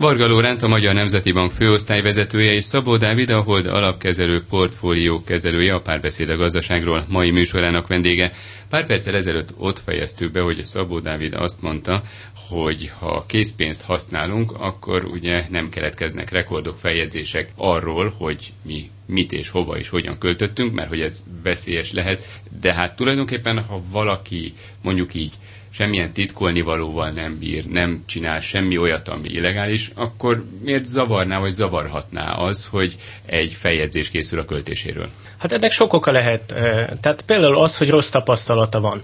Varga 0.00 0.26
Lóránt, 0.26 0.62
a 0.62 0.68
Magyar 0.68 0.94
Nemzeti 0.94 1.32
Bank 1.32 1.50
főosztályvezetője 1.50 2.52
és 2.52 2.64
Szabó 2.64 2.96
Dávid, 2.96 3.30
a 3.30 3.40
Hold 3.40 3.66
alapkezelő 3.66 4.42
portfólió 4.48 5.22
kezelője 5.24 5.74
a 5.74 5.80
párbeszéd 5.80 6.28
a 6.28 6.36
gazdaságról 6.36 7.04
mai 7.08 7.30
műsorának 7.30 7.86
vendége. 7.86 8.32
Pár 8.68 8.86
perccel 8.86 9.14
ezelőtt 9.14 9.54
ott 9.56 9.78
fejeztük 9.78 10.30
be, 10.30 10.40
hogy 10.40 10.64
Szabó 10.64 10.98
Dávid 10.98 11.34
azt 11.34 11.62
mondta, 11.62 12.02
hogy 12.48 12.90
ha 12.98 13.24
készpénzt 13.26 13.82
használunk, 13.82 14.52
akkor 14.58 15.04
ugye 15.04 15.44
nem 15.50 15.68
keletkeznek 15.68 16.30
rekordok, 16.30 16.78
feljegyzések 16.78 17.52
arról, 17.56 18.12
hogy 18.18 18.52
mi 18.62 18.90
mit 19.06 19.32
és 19.32 19.48
hova 19.48 19.78
és 19.78 19.88
hogyan 19.88 20.18
költöttünk, 20.18 20.74
mert 20.74 20.88
hogy 20.88 21.00
ez 21.00 21.22
veszélyes 21.42 21.92
lehet. 21.92 22.24
De 22.60 22.74
hát 22.74 22.96
tulajdonképpen, 22.96 23.62
ha 23.62 23.82
valaki 23.90 24.52
mondjuk 24.82 25.14
így 25.14 25.32
semmilyen 25.70 26.12
titkolni 26.12 26.60
valóval 26.60 27.10
nem 27.10 27.38
bír, 27.38 27.64
nem 27.66 28.02
csinál 28.06 28.40
semmi 28.40 28.78
olyat, 28.78 29.08
ami 29.08 29.28
illegális, 29.28 29.90
akkor 29.94 30.44
miért 30.62 30.84
zavarná 30.86 31.38
vagy 31.38 31.52
zavarhatná 31.52 32.32
az, 32.32 32.66
hogy 32.66 32.96
egy 33.26 33.52
feljegyzés 33.52 34.10
készül 34.10 34.38
a 34.38 34.44
költéséről? 34.44 35.10
Hát 35.40 35.52
ennek 35.52 35.70
sok 35.72 35.92
oka 35.92 36.10
lehet. 36.10 36.54
Tehát 37.00 37.22
például 37.26 37.58
az, 37.58 37.78
hogy 37.78 37.90
rossz 37.90 38.08
tapasztalata 38.08 38.80
van. 38.80 39.02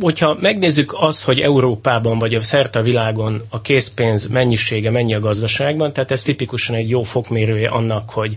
Hogyha 0.00 0.36
megnézzük 0.40 0.94
azt, 0.96 1.22
hogy 1.24 1.40
Európában 1.40 2.18
vagy 2.18 2.34
a 2.34 2.40
szerte 2.40 2.78
a 2.78 2.82
világon 2.82 3.42
a 3.50 3.60
készpénz 3.60 4.26
mennyisége 4.26 4.90
mennyi 4.90 5.14
a 5.14 5.20
gazdaságban, 5.20 5.92
tehát 5.92 6.10
ez 6.10 6.22
tipikusan 6.22 6.74
egy 6.74 6.88
jó 6.90 7.02
fokmérője 7.02 7.68
annak, 7.68 8.10
hogy 8.10 8.34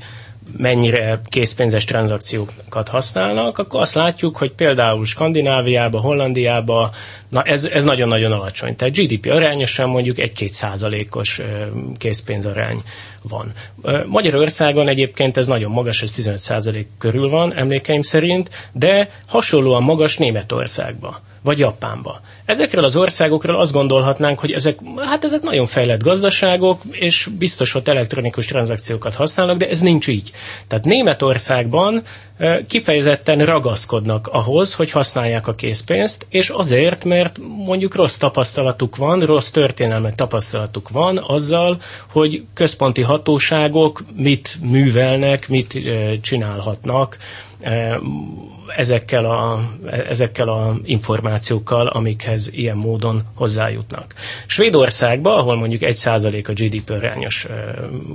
mennyire 0.57 1.21
készpénzes 1.25 1.83
tranzakciókat 1.85 2.87
használnak, 2.87 3.57
akkor 3.57 3.81
azt 3.81 3.93
látjuk, 3.93 4.37
hogy 4.37 4.51
például 4.51 5.05
Skandináviában, 5.05 6.01
Hollandiában, 6.01 6.89
na 7.29 7.41
ez, 7.41 7.65
ez 7.65 7.83
nagyon-nagyon 7.83 8.31
alacsony. 8.31 8.75
Tehát 8.75 8.97
GDP 8.97 9.25
arányosan 9.31 9.89
mondjuk 9.89 10.19
egy-két 10.19 10.49
százalékos 10.51 11.41
készpénzarány 11.97 12.81
van. 13.27 13.51
Magyarországon 14.05 14.87
egyébként 14.87 15.37
ez 15.37 15.47
nagyon 15.47 15.71
magas, 15.71 16.01
ez 16.01 16.11
15 16.11 16.39
százalék 16.39 16.87
körül 16.97 17.29
van 17.29 17.53
emlékeim 17.53 18.01
szerint, 18.01 18.49
de 18.73 19.09
hasonlóan 19.27 19.83
magas 19.83 20.17
Németországban 20.17 21.17
vagy 21.45 21.59
Japánba. 21.59 22.21
Ezekről 22.45 22.83
az 22.83 22.95
országokról 22.95 23.55
azt 23.59 23.71
gondolhatnánk, 23.71 24.39
hogy 24.39 24.51
ezek, 24.51 24.79
hát 24.97 25.23
ezek 25.23 25.41
nagyon 25.41 25.65
fejlett 25.65 26.03
gazdaságok, 26.03 26.81
és 26.91 27.29
biztos 27.37 27.75
ott 27.75 27.87
elektronikus 27.87 28.45
tranzakciókat 28.45 29.15
használnak, 29.15 29.57
de 29.57 29.69
ez 29.69 29.79
nincs 29.79 30.07
így. 30.07 30.31
Tehát 30.67 30.85
Németországban 30.85 32.01
kifejezetten 32.67 33.45
ragaszkodnak 33.45 34.27
ahhoz, 34.27 34.73
hogy 34.73 34.91
használják 34.91 35.47
a 35.47 35.53
készpénzt, 35.53 36.25
és 36.29 36.49
azért, 36.49 37.03
mert 37.03 37.39
mondjuk 37.65 37.95
rossz 37.95 38.17
tapasztalatuk 38.17 38.95
van, 38.95 39.19
rossz 39.25 39.49
történelmi 39.49 40.09
tapasztalatuk 40.15 40.89
van 40.89 41.17
azzal, 41.27 41.81
hogy 42.11 42.43
központi 42.53 43.01
hatóságok 43.01 44.03
mit 44.15 44.57
művelnek, 44.61 45.49
mit 45.49 45.79
csinálhatnak 46.21 47.17
ezekkel 48.75 49.25
a, 49.25 49.69
ezekkel 50.09 50.47
a 50.49 50.75
információkkal, 50.83 51.87
amikhez 51.87 52.49
ilyen 52.53 52.77
módon 52.77 53.23
hozzájutnak. 53.33 54.13
Svédországban, 54.45 55.37
ahol 55.37 55.55
mondjuk 55.55 55.81
1% 55.85 56.47
a 56.47 56.51
GDP 56.51 56.89
arányos 56.89 57.47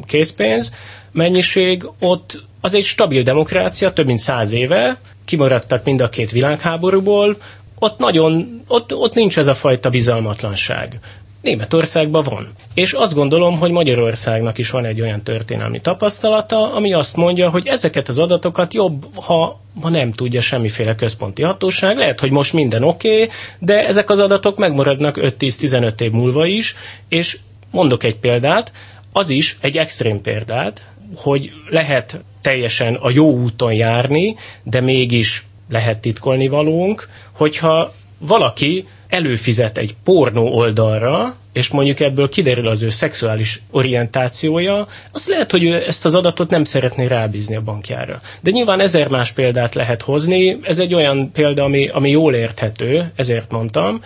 készpénz 0.06 0.72
mennyiség, 1.12 1.88
ott 1.98 2.42
az 2.60 2.74
egy 2.74 2.84
stabil 2.84 3.22
demokrácia, 3.22 3.92
több 3.92 4.06
mint 4.06 4.18
száz 4.18 4.52
éve, 4.52 5.00
kimaradtak 5.24 5.84
mind 5.84 6.00
a 6.00 6.08
két 6.08 6.30
világháborúból, 6.30 7.36
ott 7.78 7.98
nagyon, 7.98 8.62
ott, 8.66 8.94
ott 8.94 9.14
nincs 9.14 9.38
ez 9.38 9.46
a 9.46 9.54
fajta 9.54 9.90
bizalmatlanság. 9.90 10.98
Németországban 11.40 12.22
van. 12.24 12.48
És 12.74 12.92
azt 12.92 13.14
gondolom, 13.14 13.58
hogy 13.58 13.70
Magyarországnak 13.70 14.58
is 14.58 14.70
van 14.70 14.84
egy 14.84 15.00
olyan 15.00 15.22
történelmi 15.22 15.80
tapasztalata, 15.80 16.72
ami 16.72 16.92
azt 16.92 17.16
mondja, 17.16 17.50
hogy 17.50 17.66
ezeket 17.66 18.08
az 18.08 18.18
adatokat 18.18 18.74
jobb, 18.74 19.06
ha, 19.14 19.60
ha 19.80 19.88
nem 19.88 20.12
tudja 20.12 20.40
semmiféle 20.40 20.94
központi 20.94 21.42
hatóság. 21.42 21.96
Lehet, 21.96 22.20
hogy 22.20 22.30
most 22.30 22.52
minden 22.52 22.82
oké, 22.82 23.12
okay, 23.14 23.28
de 23.58 23.86
ezek 23.86 24.10
az 24.10 24.18
adatok 24.18 24.58
megmaradnak 24.58 25.18
5-10-15 25.20 26.00
év 26.00 26.10
múlva 26.10 26.46
is, 26.46 26.74
és 27.08 27.38
mondok 27.70 28.02
egy 28.04 28.16
példát, 28.16 28.72
az 29.12 29.30
is 29.30 29.56
egy 29.60 29.76
extrém 29.78 30.20
példát, 30.20 30.86
hogy 31.16 31.50
lehet 31.68 32.20
teljesen 32.40 32.94
a 32.94 33.10
jó 33.10 33.30
úton 33.30 33.72
járni, 33.72 34.36
de 34.62 34.80
mégis 34.80 35.44
lehet 35.70 35.98
titkolni 36.00 36.48
valónk, 36.48 37.08
hogyha 37.32 37.92
valaki 38.18 38.86
előfizet 39.10 39.78
egy 39.78 39.94
pornó 40.04 40.54
oldalra, 40.54 41.36
és 41.52 41.68
mondjuk 41.68 42.00
ebből 42.00 42.28
kiderül 42.28 42.68
az 42.68 42.82
ő 42.82 42.88
szexuális 42.88 43.62
orientációja, 43.70 44.86
az 45.12 45.26
lehet, 45.26 45.50
hogy 45.50 45.64
ő 45.64 45.84
ezt 45.86 46.04
az 46.04 46.14
adatot 46.14 46.50
nem 46.50 46.64
szeretné 46.64 47.06
rábízni 47.06 47.56
a 47.56 47.60
bankjára. 47.60 48.20
De 48.40 48.50
nyilván 48.50 48.80
ezer 48.80 49.08
más 49.08 49.32
példát 49.32 49.74
lehet 49.74 50.02
hozni, 50.02 50.58
ez 50.62 50.78
egy 50.78 50.94
olyan 50.94 51.30
példa, 51.32 51.64
ami, 51.64 51.88
ami 51.88 52.10
jól 52.10 52.34
érthető, 52.34 53.12
ezért 53.16 53.50
mondtam, 53.50 54.02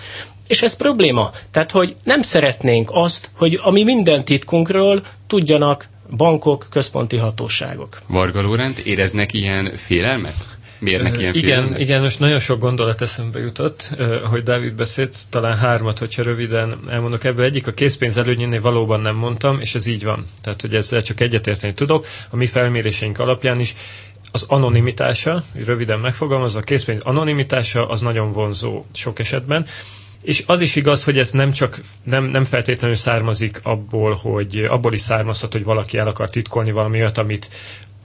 és 0.47 0.63
ez 0.63 0.77
probléma. 0.77 1.31
Tehát, 1.51 1.71
hogy 1.71 1.95
nem 2.05 2.23
szeretnénk 2.23 2.91
azt, 2.93 3.31
hogy 3.37 3.61
ami 3.63 3.83
minden 3.83 4.25
titkunkról 4.25 5.03
tudjanak 5.27 5.89
bankok, 6.17 6.67
központi 6.71 7.17
hatóságok. 7.17 8.03
Varga 8.07 8.41
Lórend, 8.43 8.81
éreznek 8.85 9.33
ilyen 9.33 9.73
félelmet? 9.77 10.54
Mérnek 10.85 11.19
ilyen 11.19 11.35
Igen, 11.35 11.59
filmnek? 11.59 11.81
igen, 11.81 12.03
most 12.03 12.19
nagyon 12.19 12.39
sok 12.39 12.61
gondolat 12.61 13.01
eszembe 13.01 13.39
jutott, 13.39 13.91
hogy 14.31 14.43
Dávid 14.43 14.75
beszélt, 14.75 15.17
talán 15.31 15.57
hármat, 15.57 15.99
hogyha 15.99 16.23
röviden 16.23 16.79
elmondok 16.91 17.25
ebből. 17.25 17.45
Egyik 17.45 17.67
a 17.67 17.73
készpénz 17.73 18.17
előnyénél 18.17 18.61
valóban 18.61 19.01
nem 19.01 19.17
mondtam, 19.17 19.61
és 19.61 19.75
ez 19.75 19.87
így 19.87 20.05
van. 20.05 20.27
Tehát, 20.43 20.61
hogy 20.61 20.75
ezzel 20.75 21.03
csak 21.03 21.21
egyetérteni 21.21 21.75
tudok. 21.75 22.07
A 22.31 22.37
mi 22.37 22.47
felméréseink 22.47 23.19
alapján 23.19 23.61
is 23.61 23.75
az 24.31 24.45
anonimitása, 24.49 25.43
röviden 25.55 25.99
megfogalmazva, 25.99 26.59
a 26.59 26.63
készpénz 26.63 27.03
anonimitása 27.03 27.89
az 27.89 28.01
nagyon 28.01 28.33
vonzó 28.33 28.85
sok 28.93 29.19
esetben. 29.19 29.67
És 30.23 30.45
az 30.47 30.61
is 30.61 30.77
igaz, 30.77 31.05
hogy 31.05 31.19
ez 31.19 31.31
nem 31.31 31.53
csak 31.53 31.81
nem, 32.03 32.25
nem 32.25 32.45
feltétlenül 32.45 32.97
származik 32.97 33.61
abból, 33.63 34.15
hogy 34.15 34.65
abból 34.69 34.93
is 34.93 35.01
származhat, 35.01 35.53
hogy 35.53 35.65
valaki 35.65 35.99
el 35.99 36.09
akar 36.09 36.31
titkolni 36.31 36.71
valami 36.71 36.99
olyat, 36.99 37.19
amit 37.19 37.51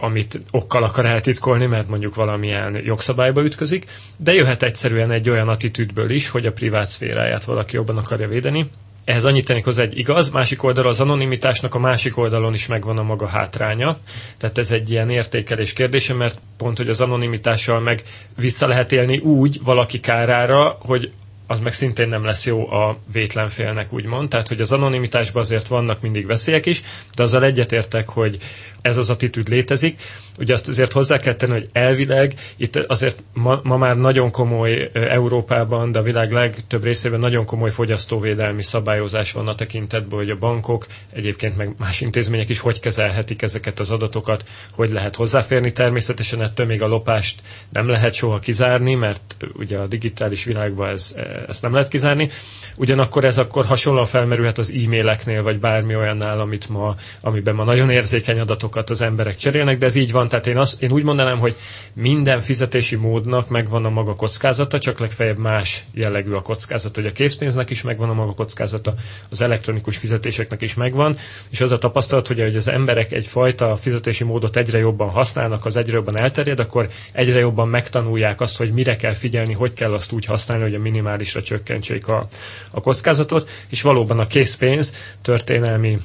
amit 0.01 0.41
okkal 0.51 0.83
akar 0.83 1.05
eltitkolni, 1.05 1.65
mert 1.65 1.89
mondjuk 1.89 2.15
valamilyen 2.15 2.81
jogszabályba 2.83 3.43
ütközik, 3.43 3.85
de 4.17 4.33
jöhet 4.33 4.63
egyszerűen 4.63 5.11
egy 5.11 5.29
olyan 5.29 5.49
attitűdből 5.49 6.09
is, 6.09 6.29
hogy 6.29 6.45
a 6.45 6.51
privát 6.51 6.89
szféráját 6.89 7.43
valaki 7.43 7.75
jobban 7.75 7.97
akarja 7.97 8.27
védeni. 8.27 8.69
Ehhez 9.05 9.25
annyit 9.25 9.45
tennék 9.45 9.63
hozzá 9.63 9.83
egy 9.83 9.97
igaz, 9.97 10.29
másik 10.29 10.63
oldalon 10.63 10.91
az 10.91 10.99
anonimitásnak 10.99 11.75
a 11.75 11.79
másik 11.79 12.17
oldalon 12.17 12.53
is 12.53 12.67
megvan 12.67 12.97
a 12.97 13.03
maga 13.03 13.27
hátránya. 13.27 13.97
Tehát 14.37 14.57
ez 14.57 14.71
egy 14.71 14.89
ilyen 14.89 15.09
értékelés 15.09 15.73
kérdése, 15.73 16.13
mert 16.13 16.39
pont, 16.57 16.77
hogy 16.77 16.89
az 16.89 17.01
anonimitással 17.01 17.79
meg 17.79 18.03
vissza 18.35 18.67
lehet 18.67 18.91
élni 18.91 19.17
úgy 19.17 19.59
valaki 19.63 19.99
kárára, 19.99 20.77
hogy 20.79 21.11
az 21.47 21.59
meg 21.59 21.73
szintén 21.73 22.07
nem 22.07 22.25
lesz 22.25 22.45
jó 22.45 22.71
a 22.71 22.97
vétlenfélnek, 23.11 23.93
úgymond. 23.93 24.29
Tehát, 24.29 24.47
hogy 24.47 24.61
az 24.61 24.71
anonimitásban 24.71 25.41
azért 25.41 25.67
vannak 25.67 26.01
mindig 26.01 26.25
veszélyek 26.25 26.65
is, 26.65 26.83
de 27.15 27.23
azzal 27.23 27.43
egyetértek, 27.43 28.09
hogy 28.09 28.37
ez 28.81 28.97
az 28.97 29.09
attitűd 29.09 29.47
létezik. 29.49 30.01
Ugye 30.39 30.53
azt 30.53 30.67
azért 30.67 30.91
hozzá 30.93 31.17
kell 31.17 31.33
tenni, 31.33 31.51
hogy 31.51 31.67
elvileg 31.71 32.33
itt 32.57 32.75
azért 32.75 33.23
ma, 33.33 33.59
ma 33.63 33.77
már 33.77 33.97
nagyon 33.97 34.31
komoly 34.31 34.89
Európában, 34.93 35.91
de 35.91 35.99
a 35.99 36.01
világ 36.01 36.31
legtöbb 36.31 36.83
részében 36.83 37.19
nagyon 37.19 37.45
komoly 37.45 37.71
fogyasztóvédelmi 37.71 38.61
szabályozás 38.63 39.31
van 39.31 39.47
a 39.47 39.55
tekintetben, 39.55 40.19
hogy 40.19 40.29
a 40.29 40.37
bankok, 40.37 40.85
egyébként 41.13 41.57
meg 41.57 41.73
más 41.77 42.01
intézmények 42.01 42.49
is 42.49 42.59
hogy 42.59 42.79
kezelhetik 42.79 43.41
ezeket 43.41 43.79
az 43.79 43.91
adatokat, 43.91 44.43
hogy 44.71 44.89
lehet 44.91 45.15
hozzáférni. 45.15 45.71
Természetesen 45.71 46.41
ettől 46.41 46.65
még 46.65 46.81
a 46.81 46.87
lopást 46.87 47.41
nem 47.69 47.87
lehet 47.87 48.13
soha 48.13 48.39
kizárni, 48.39 48.93
mert 48.93 49.35
ugye 49.53 49.77
a 49.77 49.87
digitális 49.87 50.43
világban 50.43 50.89
ez, 50.89 51.15
ezt 51.47 51.61
nem 51.61 51.73
lehet 51.73 51.87
kizárni. 51.87 52.29
Ugyanakkor 52.75 53.23
ez 53.23 53.37
akkor 53.37 53.65
hasonlóan 53.65 54.05
felmerülhet 54.05 54.57
az 54.57 54.69
e-maileknél, 54.83 55.43
vagy 55.43 55.59
bármi 55.59 55.95
olyannál, 55.95 56.39
amit 56.39 56.69
ma, 56.69 56.95
amiben 57.21 57.55
ma 57.55 57.63
nagyon 57.63 57.89
érzékeny 57.89 58.39
adatokat 58.69 58.89
az 58.89 59.01
emberek 59.01 59.35
cserélnek, 59.35 59.77
de 59.77 59.85
ez 59.85 59.95
így 59.95 60.11
van. 60.11 60.27
Tehát 60.29 60.47
én, 60.47 60.57
azt, 60.57 60.81
én 60.81 60.91
úgy 60.91 61.03
mondanám, 61.03 61.39
hogy 61.39 61.55
minden 61.93 62.39
fizetési 62.39 62.95
módnak 62.95 63.49
megvan 63.49 63.85
a 63.85 63.89
maga 63.89 64.15
kockázata, 64.15 64.79
csak 64.79 64.99
legfeljebb 64.99 65.37
más 65.37 65.83
jellegű 65.93 66.31
a 66.31 66.41
kockázat, 66.41 66.95
hogy 66.95 67.05
a 67.05 67.11
készpénznek 67.11 67.69
is 67.69 67.81
megvan 67.81 68.09
a 68.09 68.13
maga 68.13 68.33
kockázata, 68.33 68.93
az 69.31 69.41
elektronikus 69.41 69.97
fizetéseknek 69.97 70.61
is 70.61 70.73
megvan, 70.73 71.17
és 71.49 71.61
az 71.61 71.71
a 71.71 71.77
tapasztalat, 71.77 72.27
hogy, 72.27 72.39
hogy 72.39 72.55
az 72.55 72.67
emberek 72.67 73.11
egyfajta 73.11 73.75
fizetési 73.75 74.23
módot 74.23 74.57
egyre 74.57 74.77
jobban 74.77 75.09
használnak, 75.09 75.65
az 75.65 75.77
egyre 75.77 75.93
jobban 75.93 76.17
elterjed, 76.17 76.59
akkor 76.59 76.89
egyre 77.11 77.39
jobban 77.39 77.67
megtanulják 77.67 78.41
azt, 78.41 78.57
hogy 78.57 78.71
mire 78.73 78.95
kell 78.95 79.13
figyelni, 79.13 79.53
hogy 79.53 79.73
kell 79.73 79.93
azt 79.93 80.11
úgy 80.11 80.25
használni, 80.25 80.63
hogy 80.63 80.75
a 80.75 80.79
minimálisra 80.79 81.41
csökkentsék 81.41 82.07
a, 82.07 82.27
a 82.71 82.81
kockázatot, 82.81 83.49
és 83.69 83.81
valóban 83.81 84.19
a 84.19 84.27
készpénz 84.27 84.93
történelmi 85.21 85.97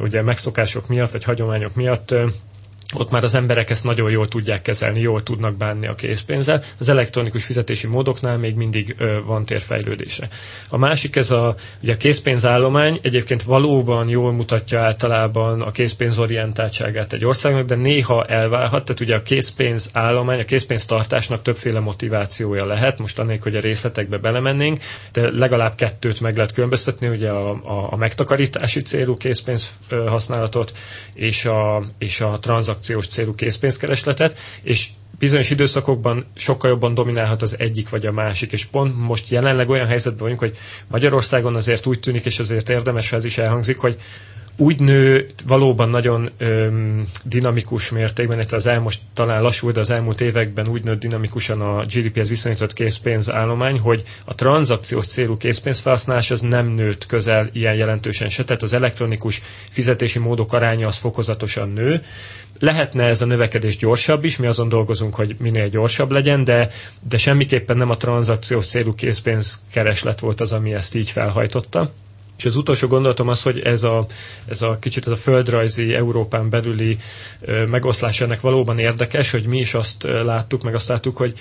ugye 0.00 0.22
megszokások 0.22 0.88
miatt, 0.88 1.10
vagy 1.10 1.24
hagyományok 1.24 1.74
miatt 1.74 2.03
att 2.12 2.34
ott 2.94 3.10
már 3.10 3.24
az 3.24 3.34
emberek 3.34 3.70
ezt 3.70 3.84
nagyon 3.84 4.10
jól 4.10 4.28
tudják 4.28 4.62
kezelni, 4.62 5.00
jól 5.00 5.22
tudnak 5.22 5.56
bánni 5.56 5.86
a 5.86 5.94
készpénzzel. 5.94 6.62
Az 6.78 6.88
elektronikus 6.88 7.44
fizetési 7.44 7.86
módoknál 7.86 8.38
még 8.38 8.54
mindig 8.54 8.94
ö, 8.98 9.16
van 9.24 9.44
tér 9.44 9.60
fejlődésre. 9.60 10.28
A 10.68 10.76
másik 10.76 11.16
ez 11.16 11.30
a, 11.30 11.54
ugye 11.82 11.92
a 11.92 11.96
készpénzállomány 11.96 12.98
egyébként 13.02 13.42
valóban 13.42 14.08
jól 14.08 14.32
mutatja 14.32 14.80
általában 14.80 15.62
a 15.62 15.70
készpénzorientáltságát 15.70 17.12
egy 17.12 17.24
országnak, 17.24 17.64
de 17.64 17.74
néha 17.74 18.24
elválhat, 18.24 18.84
tehát 18.84 19.00
ugye 19.00 19.14
a 19.14 19.22
készpénzállomány, 19.22 20.40
a 20.40 20.44
készpénztartásnak 20.44 21.42
többféle 21.42 21.80
motivációja 21.80 22.66
lehet, 22.66 22.98
most 22.98 23.18
annélkül, 23.18 23.52
hogy 23.52 23.60
a 23.60 23.64
részletekbe 23.66 24.18
belemennénk, 24.18 24.78
de 25.12 25.30
legalább 25.30 25.74
kettőt 25.74 26.20
meg 26.20 26.36
lehet 26.36 26.52
különböztetni, 26.52 27.08
ugye 27.08 27.30
a, 27.30 27.50
a, 27.50 27.92
a 27.92 27.96
megtakarítási 27.96 28.82
célú 28.82 29.14
készpénz 29.14 29.72
használatot 30.06 30.72
és 31.14 31.44
a, 31.44 31.84
és 31.98 32.20
a 32.20 32.38
tranzakció 32.38 32.73
tranzakciós 32.74 33.08
célú 33.08 33.34
készpénzkeresletet, 33.34 34.38
és 34.62 34.88
bizonyos 35.18 35.50
időszakokban 35.50 36.24
sokkal 36.36 36.70
jobban 36.70 36.94
dominálhat 36.94 37.42
az 37.42 37.56
egyik 37.58 37.88
vagy 37.88 38.06
a 38.06 38.12
másik, 38.12 38.52
és 38.52 38.64
pont 38.64 38.96
most 38.98 39.28
jelenleg 39.28 39.68
olyan 39.68 39.86
helyzetben 39.86 40.20
vagyunk, 40.22 40.38
hogy 40.40 40.56
Magyarországon 40.88 41.54
azért 41.56 41.86
úgy 41.86 42.00
tűnik, 42.00 42.24
és 42.24 42.38
azért 42.38 42.68
érdemes, 42.68 43.10
ha 43.10 43.16
ez 43.16 43.24
is 43.24 43.38
elhangzik, 43.38 43.78
hogy 43.78 43.98
úgy 44.56 44.80
nő 44.80 45.30
valóban 45.46 45.88
nagyon 45.88 46.30
öm, 46.38 47.04
dinamikus 47.22 47.90
mértékben, 47.90 48.40
itt 48.40 48.52
az 48.52 48.66
elmúlt 48.66 48.98
talán 49.14 49.42
lassul, 49.42 49.72
de 49.72 49.80
az 49.80 49.90
elmúlt 49.90 50.20
években 50.20 50.68
úgy 50.68 50.84
nőtt 50.84 51.00
dinamikusan 51.00 51.60
a 51.60 51.82
GDP-hez 51.84 52.28
viszonyított 52.28 52.72
készpénzállomány, 52.72 53.78
hogy 53.78 54.02
a 54.24 54.34
tranzakciós 54.34 55.06
célú 55.06 55.36
készpénzfelhasználás 55.36 56.30
az 56.30 56.40
nem 56.40 56.66
nőtt 56.68 57.06
közel 57.06 57.48
ilyen 57.52 57.74
jelentősen 57.74 58.28
se, 58.28 58.44
tehát 58.44 58.62
az 58.62 58.72
elektronikus 58.72 59.42
fizetési 59.70 60.18
módok 60.18 60.52
aránya 60.52 60.88
az 60.88 60.96
fokozatosan 60.96 61.68
nő, 61.68 62.02
Lehetne 62.58 63.04
ez 63.04 63.22
a 63.22 63.26
növekedés 63.26 63.76
gyorsabb 63.76 64.24
is, 64.24 64.36
mi 64.36 64.46
azon 64.46 64.68
dolgozunk, 64.68 65.14
hogy 65.14 65.36
minél 65.38 65.68
gyorsabb 65.68 66.10
legyen, 66.10 66.44
de, 66.44 66.70
de 67.08 67.16
semmiképpen 67.16 67.76
nem 67.76 67.90
a 67.90 67.96
tranzakciós 67.96 68.66
célú 68.66 68.94
készpénzkereslet 68.94 70.20
volt 70.20 70.40
az, 70.40 70.52
ami 70.52 70.72
ezt 70.74 70.94
így 70.94 71.10
felhajtotta. 71.10 71.90
És 72.38 72.44
az 72.44 72.56
utolsó 72.56 72.88
gondolatom 72.88 73.28
az, 73.28 73.42
hogy 73.42 73.58
ez 73.60 73.82
a, 73.82 74.06
ez 74.48 74.62
a 74.62 74.78
kicsit 74.78 75.06
ez 75.06 75.12
a 75.12 75.16
földrajzi 75.16 75.94
Európán 75.94 76.50
belüli 76.50 76.98
ö, 77.40 77.66
megoszlás 77.66 78.20
ennek 78.20 78.40
valóban 78.40 78.78
érdekes, 78.78 79.30
hogy 79.30 79.46
mi 79.46 79.58
is 79.58 79.74
azt 79.74 80.02
láttuk, 80.02 80.62
meg 80.62 80.74
azt 80.74 80.88
láttuk, 80.88 81.16
hogy 81.16 81.34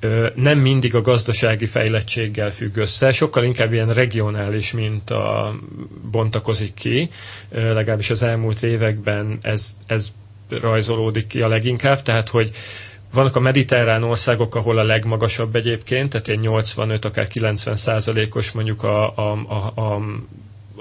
ö, 0.00 0.26
nem 0.34 0.58
mindig 0.58 0.94
a 0.94 1.00
gazdasági 1.00 1.66
fejlettséggel 1.66 2.50
függ 2.50 2.76
össze, 2.76 3.12
sokkal 3.12 3.44
inkább 3.44 3.72
ilyen 3.72 3.92
regionális, 3.92 4.72
mint 4.72 5.10
a 5.10 5.54
bontakozik 6.10 6.74
ki, 6.74 7.08
ö, 7.50 7.72
legalábbis 7.72 8.10
az 8.10 8.22
elmúlt 8.22 8.62
években 8.62 9.38
ez, 9.42 9.74
ez 9.86 10.08
rajzolódik 10.60 11.26
ki 11.26 11.40
a 11.40 11.48
leginkább, 11.48 12.02
tehát 12.02 12.28
hogy 12.28 12.50
vannak 13.12 13.36
a 13.36 13.40
mediterrán 13.40 14.02
országok, 14.02 14.54
ahol 14.54 14.78
a 14.78 14.82
legmagasabb 14.82 15.54
egyébként, 15.56 16.10
tehát 16.10 16.28
ilyen 16.28 16.40
85, 16.40 17.04
akár 17.04 17.28
90 17.28 17.76
százalékos 17.76 18.50
mondjuk 18.52 18.82
a, 18.82 19.16
a, 19.16 19.32
a, 19.48 19.80
a 19.80 20.00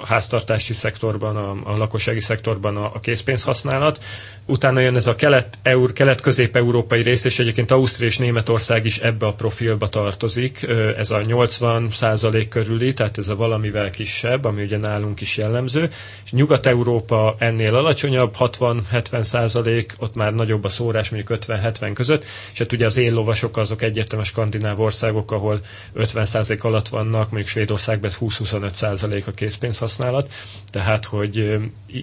háztartási 0.05 0.73
szektorban, 0.73 1.35
a, 1.35 1.71
a 1.73 1.77
lakossági 1.77 2.19
szektorban 2.19 2.77
a, 2.77 2.91
a 2.93 2.99
készpénz 2.99 3.43
használat. 3.43 4.03
Utána 4.51 4.79
jön 4.79 4.95
ez 4.95 5.07
a 5.07 5.15
kelet, 5.15 5.57
eur, 5.61 5.93
kelet-közép-európai 5.93 7.01
rész, 7.01 7.23
és 7.23 7.39
egyébként 7.39 7.71
Ausztria 7.71 8.07
és 8.07 8.17
Németország 8.17 8.85
is 8.85 8.97
ebbe 8.99 9.25
a 9.25 9.33
profilba 9.33 9.87
tartozik. 9.87 10.67
Ez 10.97 11.11
a 11.11 11.21
80 11.21 11.89
százalék 11.91 12.47
körüli, 12.47 12.93
tehát 12.93 13.17
ez 13.17 13.29
a 13.29 13.35
valamivel 13.35 13.89
kisebb, 13.89 14.45
ami 14.45 14.63
ugye 14.63 14.77
nálunk 14.77 15.21
is 15.21 15.37
jellemző. 15.37 15.89
És 16.25 16.31
Nyugat-Európa 16.31 17.35
ennél 17.37 17.75
alacsonyabb, 17.75 18.35
60-70 18.39 19.21
százalék, 19.21 19.93
ott 19.97 20.15
már 20.15 20.33
nagyobb 20.33 20.63
a 20.63 20.69
szórás, 20.69 21.09
mondjuk 21.09 21.39
50-70 21.47 21.91
között, 21.93 22.25
és 22.53 22.57
hát 22.59 22.71
ugye 22.71 22.85
az 22.85 22.97
éllovasok 22.97 23.57
azok 23.57 23.81
egyértelműen 23.81 24.29
skandináv 24.29 24.79
országok, 24.79 25.31
ahol 25.31 25.59
50 25.93 26.25
százalék 26.25 26.63
alatt 26.63 26.87
vannak, 26.87 27.23
mondjuk 27.29 27.47
Svédországban 27.47 28.11
20-25 28.19 28.73
százalék 28.73 29.27
a 29.27 29.31
készpénz 29.31 29.77
használat, 29.77 30.31
tehát 30.71 31.05
hogy 31.05 31.55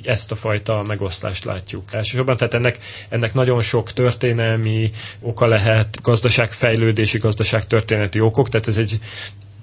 ezt 0.04 0.32
a 0.32 0.34
fajta 0.36 0.82
megoszlást 0.86 1.44
látjuk 1.44 1.92
elsősorban, 1.92 2.36
tehát 2.38 2.54
ennek, 2.54 2.78
ennek 3.08 3.34
nagyon 3.34 3.62
sok 3.62 3.92
történelmi 3.92 4.90
oka 5.20 5.46
lehet, 5.46 5.98
gazdaságfejlődési, 6.02 7.18
gazdaságtörténeti 7.18 8.20
okok, 8.20 8.48
tehát 8.48 8.68
ez 8.68 8.76
egy 8.76 8.98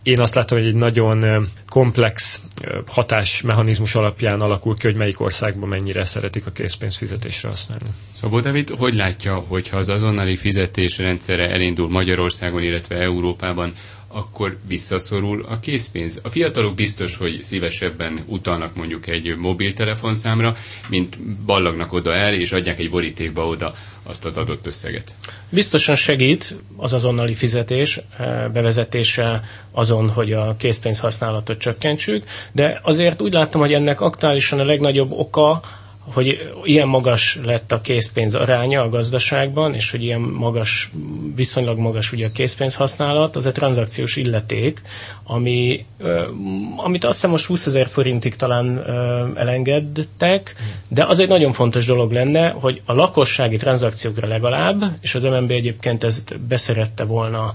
én 0.06 0.20
azt 0.20 0.36
látom, 0.36 0.58
hogy 0.58 0.68
egy 0.68 0.76
nagyon 0.76 1.48
komplex 1.70 2.42
hatásmechanizmus 2.88 3.96
alapján 3.96 4.42
alakul 4.42 4.76
ki, 4.78 4.88
hogy 4.88 4.96
melyik 4.96 5.20
országban 5.20 5.70
mennyire 5.70 6.04
szeretik 6.06 6.46
a 6.46 6.52
készpénzfizetésre 6.52 7.48
használni. 7.48 7.86
Szabó 8.14 8.40
David, 8.40 8.70
hogy 8.70 8.94
látja, 8.96 9.36
hogyha 9.36 9.78
az 9.78 9.90
azonnali 9.90 10.36
fizetés 10.36 10.98
rendszere 10.98 11.50
elindul 11.50 11.90
Magyarországon, 11.90 12.62
illetve 12.62 12.96
Európában, 13.00 13.74
akkor 14.16 14.58
visszaszorul 14.68 15.46
a 15.50 15.60
készpénz. 15.60 16.20
A 16.24 16.30
fiatalok 16.30 16.76
biztos, 16.76 17.18
hogy 17.18 17.42
szívesebben 17.42 18.24
utalnak 18.26 18.76
mondjuk 18.76 19.08
egy 19.08 19.36
mobiltelefonszámra, 19.38 20.56
mint 20.90 21.20
ballagnak 21.46 21.94
oda 21.94 22.14
el, 22.14 22.34
és 22.34 22.52
adják 22.52 22.80
egy 22.80 22.90
borítékba 22.90 23.48
oda 23.48 23.74
azt 24.04 24.26
az 24.26 24.38
adott 24.38 24.66
összeget. 24.68 25.14
Biztosan 25.50 25.96
segít 25.96 26.56
az 26.78 26.94
azonnali 26.94 27.34
fizetés 27.34 27.98
eh, 28.18 28.48
bevezetése 28.54 29.44
azon, 29.72 30.10
hogy 30.10 30.34
a 30.34 30.56
készpénz 30.58 31.00
használatot 31.00 31.58
csökkentsük, 31.58 32.24
de 32.52 32.80
azért 32.84 33.22
úgy 33.22 33.34
látom, 33.34 33.62
hogy 33.62 33.74
ennek 33.74 34.02
aktuálisan 34.02 34.60
a 34.60 34.66
legnagyobb 34.66 35.12
oka 35.12 35.62
hogy 36.14 36.52
ilyen 36.64 36.88
magas 36.88 37.40
lett 37.44 37.72
a 37.72 37.82
készpénz 37.82 38.36
aránya 38.36 38.82
a 38.82 38.90
gazdaságban, 38.90 39.74
és 39.74 39.92
hogy 39.92 40.04
ilyen 40.04 40.20
magas, 40.20 40.92
viszonylag 41.36 41.78
magas 41.78 42.12
ugye 42.12 42.26
a 42.26 42.32
készpénz 42.32 42.76
használat, 42.76 43.36
az 43.36 43.46
a 43.46 43.52
tranzakciós 43.52 44.16
illeték, 44.16 44.82
ami, 45.24 45.86
amit 46.76 47.04
azt 47.04 47.14
hiszem 47.14 47.30
most 47.30 47.46
20 47.46 47.66
ezer 47.66 47.88
forintig 47.88 48.36
talán 48.36 48.86
elengedtek, 49.36 50.56
de 50.88 51.04
az 51.06 51.20
egy 51.20 51.28
nagyon 51.28 51.52
fontos 51.54 51.86
dolog 51.86 52.12
lenne, 52.12 52.50
hogy 52.50 52.82
a 52.86 52.94
lakossági 52.94 53.58
tranzakciókra 53.58 54.28
legalább, 54.28 54.84
és 55.02 55.16
az 55.16 55.24
MNB 55.24 55.52
egyébként 55.52 56.04
ezt 56.04 56.40
beszerette 56.40 57.04
volna 57.04 57.54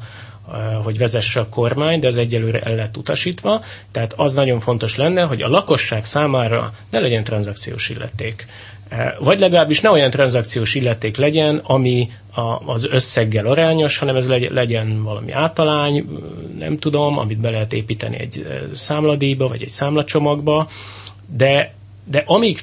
hogy 0.82 0.98
vezesse 0.98 1.40
a 1.40 1.48
kormány, 1.48 2.00
de 2.00 2.06
ez 2.06 2.16
egyelőre 2.16 2.60
el 2.60 2.74
lett 2.74 2.96
utasítva. 2.96 3.62
Tehát 3.90 4.12
az 4.16 4.34
nagyon 4.34 4.60
fontos 4.60 4.96
lenne, 4.96 5.22
hogy 5.22 5.42
a 5.42 5.48
lakosság 5.48 6.04
számára 6.04 6.72
ne 6.90 6.98
legyen 6.98 7.24
tranzakciós 7.24 7.88
illeték. 7.88 8.46
Vagy 9.20 9.38
legalábbis 9.38 9.80
ne 9.80 9.90
olyan 9.90 10.10
tranzakciós 10.10 10.74
illeték 10.74 11.16
legyen, 11.16 11.60
ami 11.62 12.10
a, 12.34 12.72
az 12.72 12.86
összeggel 12.90 13.46
arányos, 13.46 13.98
hanem 13.98 14.16
ez 14.16 14.28
legyen 14.28 15.02
valami 15.02 15.32
általány, 15.32 16.06
nem 16.58 16.78
tudom, 16.78 17.18
amit 17.18 17.38
be 17.38 17.50
lehet 17.50 17.72
építeni 17.72 18.18
egy 18.18 18.46
számladíjba, 18.72 19.48
vagy 19.48 19.62
egy 19.62 19.68
számlacsomagba, 19.68 20.68
de, 21.36 21.74
de 22.04 22.22
amíg 22.26 22.58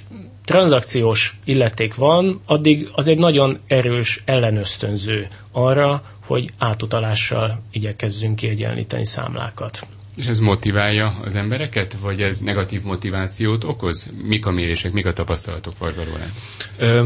tranzakciós 0.45 1.37
illeték 1.45 1.95
van, 1.95 2.41
addig 2.45 2.89
az 2.91 3.07
egy 3.07 3.17
nagyon 3.17 3.59
erős 3.67 4.21
ellenösztönző 4.25 5.27
arra, 5.51 6.03
hogy 6.27 6.49
átutalással 6.57 7.61
igyekezzünk 7.71 8.35
kiegyenlíteni 8.35 9.05
számlákat. 9.05 9.87
És 10.17 10.27
ez 10.27 10.39
motiválja 10.39 11.15
az 11.25 11.35
embereket, 11.35 11.95
vagy 12.01 12.21
ez 12.21 12.39
negatív 12.39 12.81
motivációt 12.83 13.63
okoz? 13.63 14.07
Mik 14.23 14.45
a 14.45 14.51
mérések, 14.51 14.91
mik 14.91 15.05
a 15.05 15.13
tapasztalatok, 15.13 15.77
Varga 15.77 16.01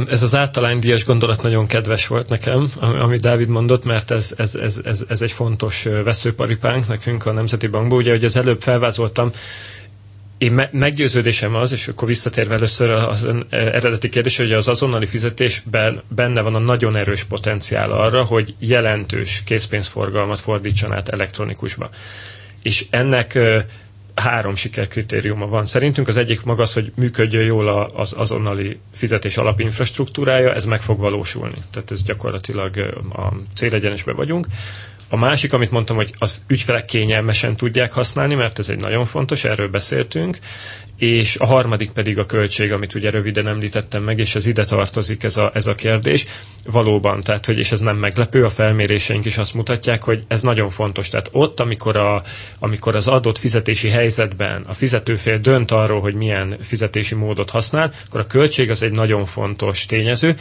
Ez 0.10 0.22
az 0.22 0.36
általánydíjas 0.36 1.06
gondolat 1.06 1.42
nagyon 1.42 1.68
kedves 1.68 2.08
volt 2.08 2.30
nekem, 2.30 2.68
amit 2.80 3.22
Dávid 3.22 3.48
mondott, 3.48 3.84
mert 3.84 4.12
ez, 4.12 4.34
ez, 4.38 4.56
ez, 4.56 4.80
ez, 4.84 5.06
ez 5.08 5.22
egy 5.22 5.32
fontos 5.32 5.84
veszőparipánk 6.04 6.88
nekünk 6.88 7.26
a 7.26 7.32
Nemzeti 7.32 7.68
Bankban. 7.68 7.98
Ugye, 7.98 8.12
hogy 8.12 8.26
az 8.26 8.36
előbb 8.36 8.62
felvázoltam, 8.62 9.32
én 10.42 10.52
me- 10.54 10.72
meggyőződésem 10.74 11.56
az, 11.56 11.72
és 11.72 11.88
akkor 11.88 12.08
visszatérve 12.08 12.54
először 12.54 12.92
az 12.92 13.24
e, 13.26 13.46
eredeti 13.50 14.10
kérdés, 14.10 14.38
hogy 14.38 14.52
az 14.52 14.68
azonnali 14.68 15.06
fizetésben 15.06 16.02
benne 16.08 16.42
van 16.42 16.56
a 16.56 16.60
nagyon 16.60 16.98
erős 16.98 17.24
potenciál 17.24 17.92
arra, 17.92 18.24
hogy 18.24 18.54
jelentős 18.60 19.42
készpénzforgalmat 19.46 20.40
fordítson 20.40 20.92
át 20.94 21.10
elektronikusba. 21.10 21.90
És 22.62 22.86
ennek 22.90 23.40
három 24.16 24.56
sikerkritériuma 24.56 25.48
van. 25.48 25.66
Szerintünk 25.66 26.08
az 26.08 26.18
egyik 26.18 26.44
maga 26.44 26.62
az, 26.62 26.74
hogy 26.74 26.92
működjön 26.96 27.44
jól 27.44 27.68
az 27.96 28.14
azonnali 28.18 28.80
fizetés 28.94 29.38
alapinfrastruktúrája, 29.38 30.54
ez 30.54 30.66
meg 30.66 30.82
fog 30.82 31.00
valósulni. 31.00 31.58
Tehát 31.72 31.92
ez 31.92 32.04
gyakorlatilag 32.04 32.78
a 33.14 33.34
célegyenesbe 33.56 34.14
vagyunk. 34.14 34.48
A 35.14 35.18
másik, 35.18 35.54
amit 35.54 35.72
mondtam, 35.72 35.96
hogy 35.96 36.14
az 36.18 36.42
ügyfelek 36.48 36.86
kényelmesen 36.86 37.56
tudják 37.56 37.92
használni, 37.92 38.36
mert 38.36 38.60
ez 38.60 38.70
egy 38.70 38.80
nagyon 38.80 39.06
fontos, 39.06 39.44
erről 39.44 39.68
beszéltünk, 39.70 40.38
és 40.98 41.36
a 41.38 41.46
harmadik 41.46 41.92
pedig 41.92 42.18
a 42.18 42.26
költség, 42.26 42.72
amit 42.74 42.94
ugye 42.96 43.10
röviden 43.10 43.48
említettem 43.48 44.04
meg, 44.04 44.20
és 44.20 44.36
ez 44.36 44.46
ide 44.46 44.66
tartozik 44.66 45.24
ez 45.24 45.38
a, 45.38 45.52
ez 45.54 45.66
a 45.66 45.76
kérdés. 45.76 46.26
Valóban, 46.66 47.24
tehát, 47.24 47.46
hogy, 47.46 47.58
és 47.58 47.72
ez 47.72 47.80
nem 47.80 47.98
meglepő, 47.98 48.44
a 48.46 48.50
felméréseink 48.50 49.26
is 49.26 49.38
azt 49.38 49.54
mutatják, 49.54 50.04
hogy 50.04 50.24
ez 50.28 50.42
nagyon 50.42 50.70
fontos. 50.70 51.10
Tehát 51.10 51.30
ott, 51.32 51.60
amikor, 51.60 51.96
a, 51.96 52.24
amikor 52.60 52.96
az 52.96 53.08
adott 53.08 53.38
fizetési 53.38 53.90
helyzetben 53.90 54.62
a 54.68 54.74
fizetőfél 54.74 55.38
dönt 55.38 55.72
arról, 55.72 56.02
hogy 56.02 56.14
milyen 56.14 56.58
fizetési 56.62 57.16
módot 57.16 57.50
használ, 57.50 57.94
akkor 58.08 58.20
a 58.20 58.28
költség 58.28 58.70
az 58.72 58.84
egy 58.84 58.92
nagyon 58.96 59.26
fontos 59.26 59.86
tényező, 59.86 60.36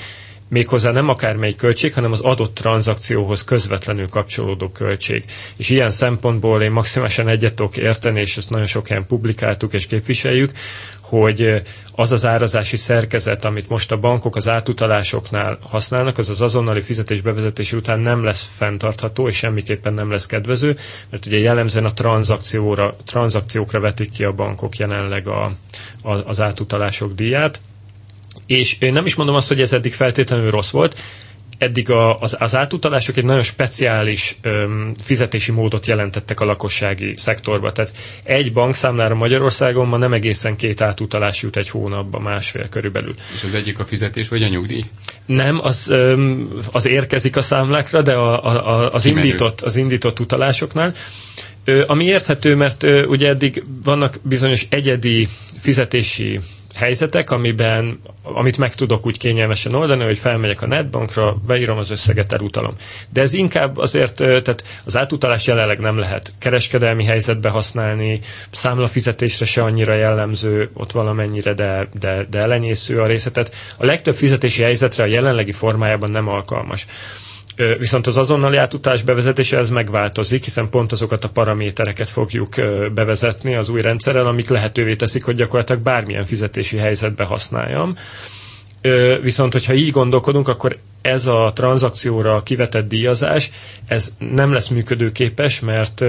méghozzá 0.50 0.90
nem 0.90 1.08
akármely 1.08 1.52
költség, 1.54 1.94
hanem 1.94 2.12
az 2.12 2.20
adott 2.20 2.54
tranzakcióhoz 2.54 3.44
közvetlenül 3.44 4.08
kapcsolódó 4.08 4.68
költség. 4.68 5.24
És 5.56 5.68
ilyen 5.68 5.90
szempontból 5.90 6.62
én 6.62 6.70
maximálisan 6.70 7.28
egyet 7.28 7.54
tudok 7.54 7.76
érteni, 7.76 8.20
és 8.20 8.36
ezt 8.36 8.50
nagyon 8.50 8.66
sok 8.66 8.86
helyen 8.86 9.06
publikáltuk 9.06 9.72
és 9.72 9.86
képviseljük, 9.86 10.52
hogy 11.00 11.62
az 11.94 12.12
az 12.12 12.24
árazási 12.26 12.76
szerkezet, 12.76 13.44
amit 13.44 13.68
most 13.68 13.92
a 13.92 13.98
bankok 13.98 14.36
az 14.36 14.48
átutalásoknál 14.48 15.58
használnak, 15.62 16.18
az 16.18 16.28
az 16.30 16.40
azonnali 16.40 16.80
fizetés 16.80 17.20
bevezetése 17.20 17.76
után 17.76 18.00
nem 18.00 18.24
lesz 18.24 18.48
fenntartható, 18.56 19.28
és 19.28 19.36
semmiképpen 19.36 19.94
nem 19.94 20.10
lesz 20.10 20.26
kedvező, 20.26 20.76
mert 21.10 21.26
ugye 21.26 21.38
jellemzően 21.38 21.84
a 21.84 21.92
tranzakcióra, 21.92 22.94
tranzakciókra 23.04 23.80
vetik 23.80 24.10
ki 24.10 24.24
a 24.24 24.32
bankok 24.32 24.76
jelenleg 24.76 25.28
a, 25.28 25.44
a, 26.02 26.12
az 26.12 26.40
átutalások 26.40 27.14
díját. 27.14 27.60
És 28.50 28.76
én 28.78 28.92
nem 28.92 29.06
is 29.06 29.14
mondom 29.14 29.34
azt, 29.34 29.48
hogy 29.48 29.60
ez 29.60 29.72
eddig 29.72 29.92
feltétlenül 29.92 30.50
rossz 30.50 30.70
volt, 30.70 31.00
eddig 31.58 31.90
a, 31.90 32.20
az, 32.20 32.36
az 32.38 32.54
átutalások 32.54 33.16
egy 33.16 33.24
nagyon 33.24 33.42
speciális 33.42 34.36
öm, 34.42 34.94
fizetési 35.02 35.52
módot 35.52 35.86
jelentettek 35.86 36.40
a 36.40 36.44
lakossági 36.44 37.14
szektorba. 37.16 37.72
Tehát 37.72 37.94
egy 38.22 38.52
bankszámlára 38.52 39.14
Magyarországon 39.14 39.88
ma 39.88 39.96
nem 39.96 40.12
egészen 40.12 40.56
két 40.56 40.80
átutalás 40.80 41.42
jut 41.42 41.56
egy 41.56 41.68
hónapban, 41.68 42.22
másfél 42.22 42.68
körülbelül. 42.68 43.14
És 43.34 43.42
az 43.44 43.54
egyik 43.54 43.78
a 43.78 43.84
fizetés 43.84 44.28
vagy 44.28 44.42
a 44.42 44.48
nyugdíj? 44.48 44.84
Nem, 45.26 45.60
az, 45.64 45.88
öm, 45.90 46.48
az 46.72 46.86
érkezik 46.86 47.36
a 47.36 47.42
számlákra, 47.42 48.02
de 48.02 48.12
a, 48.12 48.44
a, 48.44 48.92
az, 48.92 49.04
indított, 49.04 49.60
az 49.60 49.76
indított 49.76 50.20
utalásoknál. 50.20 50.94
Ö, 51.64 51.84
ami 51.86 52.04
érthető, 52.04 52.54
mert 52.54 52.82
ö, 52.82 53.04
ugye 53.04 53.28
eddig 53.28 53.64
vannak 53.82 54.18
bizonyos 54.22 54.66
egyedi 54.70 55.28
fizetési 55.58 56.40
helyzetek, 56.80 57.30
amiben, 57.30 58.00
amit 58.22 58.58
meg 58.58 58.74
tudok 58.74 59.06
úgy 59.06 59.18
kényelmesen 59.18 59.74
oldani, 59.74 60.04
hogy 60.04 60.18
felmegyek 60.18 60.62
a 60.62 60.66
netbankra, 60.66 61.36
beírom 61.46 61.78
az 61.78 61.90
összeget, 61.90 62.32
elutalom. 62.32 62.74
De 63.12 63.20
ez 63.20 63.32
inkább 63.32 63.76
azért, 63.76 64.14
tehát 64.14 64.64
az 64.84 64.96
átutalás 64.96 65.46
jelenleg 65.46 65.78
nem 65.78 65.98
lehet 65.98 66.32
kereskedelmi 66.38 67.04
helyzetbe 67.04 67.48
használni, 67.48 68.20
számlafizetésre 68.50 69.44
se 69.44 69.62
annyira 69.62 69.94
jellemző, 69.94 70.70
ott 70.74 70.92
valamennyire, 70.92 71.54
de, 71.54 71.88
de, 72.00 72.26
de 72.30 72.38
elenyésző 72.38 73.00
a 73.00 73.06
részletet. 73.06 73.54
A 73.76 73.84
legtöbb 73.84 74.14
fizetési 74.14 74.62
helyzetre 74.62 75.02
a 75.02 75.06
jelenlegi 75.06 75.52
formájában 75.52 76.10
nem 76.10 76.28
alkalmas. 76.28 76.86
Viszont 77.78 78.06
az 78.06 78.16
azonnali 78.16 78.56
átutás 78.56 79.02
bevezetése 79.02 79.58
ez 79.58 79.70
megváltozik, 79.70 80.44
hiszen 80.44 80.70
pont 80.70 80.92
azokat 80.92 81.24
a 81.24 81.28
paramétereket 81.28 82.08
fogjuk 82.08 82.54
bevezetni 82.94 83.54
az 83.54 83.68
új 83.68 83.80
rendszerrel, 83.80 84.26
amik 84.26 84.48
lehetővé 84.48 84.96
teszik, 84.96 85.24
hogy 85.24 85.34
gyakorlatilag 85.36 85.82
bármilyen 85.82 86.24
fizetési 86.24 86.76
helyzetbe 86.76 87.24
használjam. 87.24 87.96
Viszont, 89.22 89.52
hogyha 89.52 89.74
így 89.74 89.90
gondolkodunk, 89.90 90.48
akkor 90.48 90.78
ez 91.02 91.26
a 91.26 91.52
tranzakcióra 91.54 92.42
kivetett 92.42 92.88
díjazás, 92.88 93.50
ez 93.86 94.16
nem 94.18 94.52
lesz 94.52 94.68
működőképes, 94.68 95.60
mert, 95.60 96.04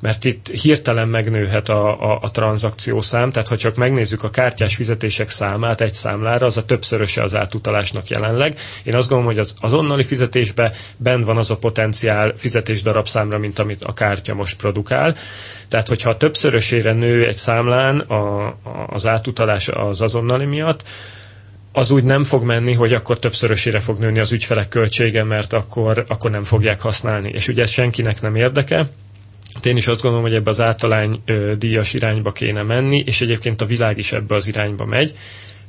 mert 0.00 0.24
itt 0.24 0.48
hirtelen 0.48 1.08
megnőhet 1.08 1.68
a, 1.68 2.12
a, 2.12 2.18
a 2.22 2.30
tranzakciószám, 2.30 3.30
tehát 3.30 3.48
ha 3.48 3.56
csak 3.56 3.76
megnézzük 3.76 4.22
a 4.24 4.30
kártyás 4.30 4.74
fizetések 4.76 5.30
számát 5.30 5.80
egy 5.80 5.92
számlára, 5.94 6.46
az 6.46 6.56
a 6.56 6.64
többszöröse 6.64 7.22
az 7.22 7.34
átutalásnak 7.34 8.08
jelenleg. 8.08 8.58
Én 8.82 8.94
azt 8.94 9.08
gondolom, 9.08 9.34
hogy 9.34 9.42
az 9.42 9.54
azonnali 9.60 10.04
fizetésben 10.04 10.72
bent 10.96 11.24
van 11.24 11.36
az 11.36 11.50
a 11.50 11.56
potenciál 11.56 12.32
fizetés 12.36 12.82
darabszámra, 12.82 13.38
mint 13.38 13.58
amit 13.58 13.84
a 13.84 13.92
kártya 13.92 14.34
most 14.34 14.56
produkál. 14.56 15.16
Tehát, 15.68 15.88
hogyha 15.88 16.16
többszörösére 16.16 16.92
nő 16.92 17.26
egy 17.26 17.36
számlán 17.36 17.98
a, 17.98 18.46
a, 18.46 18.54
az 18.90 19.06
átutalás 19.06 19.68
az 19.68 20.00
azonnali 20.00 20.44
miatt, 20.44 20.82
az 21.76 21.90
úgy 21.90 22.04
nem 22.04 22.24
fog 22.24 22.42
menni, 22.44 22.72
hogy 22.72 22.92
akkor 22.92 23.18
többszörösére 23.18 23.80
fog 23.80 23.98
nőni 23.98 24.18
az 24.18 24.32
ügyfelek 24.32 24.68
költsége, 24.68 25.24
mert 25.24 25.52
akkor, 25.52 26.04
akkor 26.08 26.30
nem 26.30 26.42
fogják 26.42 26.80
használni. 26.80 27.30
És 27.34 27.48
ugye 27.48 27.62
ez 27.62 27.70
senkinek 27.70 28.20
nem 28.20 28.36
érdeke. 28.36 28.76
Hát 29.54 29.66
én 29.66 29.76
is 29.76 29.86
azt 29.86 30.02
gondolom, 30.02 30.26
hogy 30.26 30.34
ebbe 30.36 30.50
az 30.50 30.60
általány 30.60 31.20
ö, 31.24 31.52
díjas 31.58 31.92
irányba 31.92 32.32
kéne 32.32 32.62
menni, 32.62 33.02
és 33.06 33.20
egyébként 33.20 33.60
a 33.60 33.66
világ 33.66 33.98
is 33.98 34.12
ebbe 34.12 34.34
az 34.34 34.46
irányba 34.46 34.84
megy. 34.84 35.14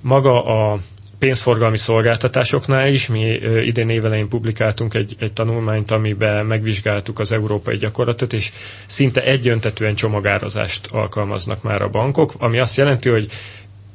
Maga 0.02 0.44
a 0.72 0.80
pénzforgalmi 1.20 1.78
szolgáltatásoknál 1.78 2.88
is, 2.88 3.08
mi 3.08 3.40
ö, 3.42 3.60
idén 3.60 3.90
évelején 3.90 4.28
publikáltunk 4.28 4.94
egy, 4.94 5.16
egy 5.20 5.34
tanulmányt, 5.34 5.92
amiben 5.92 6.46
megvizsgáltuk 6.46 7.20
az 7.20 7.32
európai 7.32 7.78
gyakorlatot, 7.78 8.34
és 8.34 8.52
szinte 8.88 9.24
egyöntetően 9.24 9.96
csomagározást 9.96 10.88
alkalmaznak 10.92 11.62
már 11.64 11.82
a 11.82 11.90
bankok, 11.90 12.34
ami 12.38 12.60
azt 12.60 12.78
jelenti, 12.78 13.10
hogy 13.10 13.32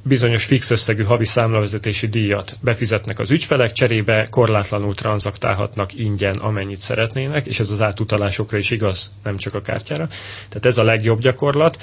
bizonyos 0.03 0.45
fix 0.45 0.71
összegű 0.71 1.03
havi 1.03 1.25
számlavezetési 1.25 2.07
díjat 2.09 2.57
befizetnek 2.61 3.19
az 3.19 3.31
ügyfelek, 3.31 3.73
cserébe 3.73 4.27
korlátlanul 4.31 4.95
tranzaktálhatnak 4.95 5.99
ingyen, 5.99 6.37
amennyit 6.37 6.81
szeretnének, 6.81 7.47
és 7.47 7.61
ez 7.61 7.71
az 7.71 7.81
átutalásokra 7.83 8.59
is 8.59 8.71
igaz, 8.71 9.11
nem 9.23 9.37
csak 9.37 9.55
a 9.55 9.61
kártyára. 9.61 10.09
Tehát 10.49 10.67
ez 10.67 10.79
a 10.79 10.83
legjobb 10.83 11.21
gyakorlat. 11.21 11.79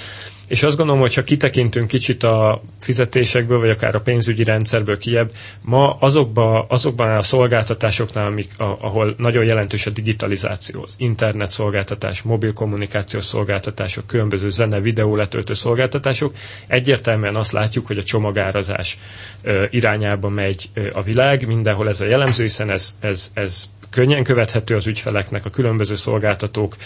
És 0.48 0.62
azt 0.62 0.76
gondolom, 0.76 1.00
hogy 1.00 1.14
ha 1.14 1.24
kitekintünk 1.24 1.86
kicsit 1.88 2.22
a 2.22 2.62
fizetésekből, 2.80 3.58
vagy 3.58 3.70
akár 3.70 3.94
a 3.94 4.00
pénzügyi 4.00 4.42
rendszerből 4.44 4.98
kiebb, 4.98 5.30
ma 5.60 5.96
azokba, 6.00 6.66
azokban 6.68 7.16
a 7.16 7.22
szolgáltatásoknál, 7.22 8.26
amik, 8.26 8.50
a, 8.58 8.64
ahol 8.80 9.14
nagyon 9.18 9.44
jelentős 9.44 9.86
a 9.86 9.90
digitalizáció, 9.90 10.82
az 10.82 10.94
internet 10.98 11.50
szolgáltatás, 11.50 12.22
mobil 12.22 12.52
kommunikációs 12.52 13.24
szolgáltatások, 13.24 14.06
különböző 14.06 14.50
zene, 14.50 14.80
videó 14.80 15.16
letöltő 15.16 15.54
szolgáltatások, 15.54 16.34
egyértelműen 16.66 17.36
azt 17.36 17.52
látjuk, 17.52 17.86
hogy 17.86 17.98
a 17.98 18.02
csomagárazás 18.02 18.98
ö, 19.42 19.64
irányába 19.70 20.28
megy 20.28 20.68
ö, 20.74 20.86
a 20.92 21.02
világ, 21.02 21.46
mindenhol 21.46 21.88
ez 21.88 22.00
a 22.00 22.04
jellemző, 22.04 22.42
hiszen 22.42 22.70
ez, 22.70 22.96
ez, 23.00 23.30
ez 23.34 23.68
könnyen 23.90 24.22
követhető 24.22 24.76
az 24.76 24.86
ügyfeleknek, 24.86 25.44
a 25.44 25.50
különböző 25.50 25.94
szolgáltatók 25.94 26.76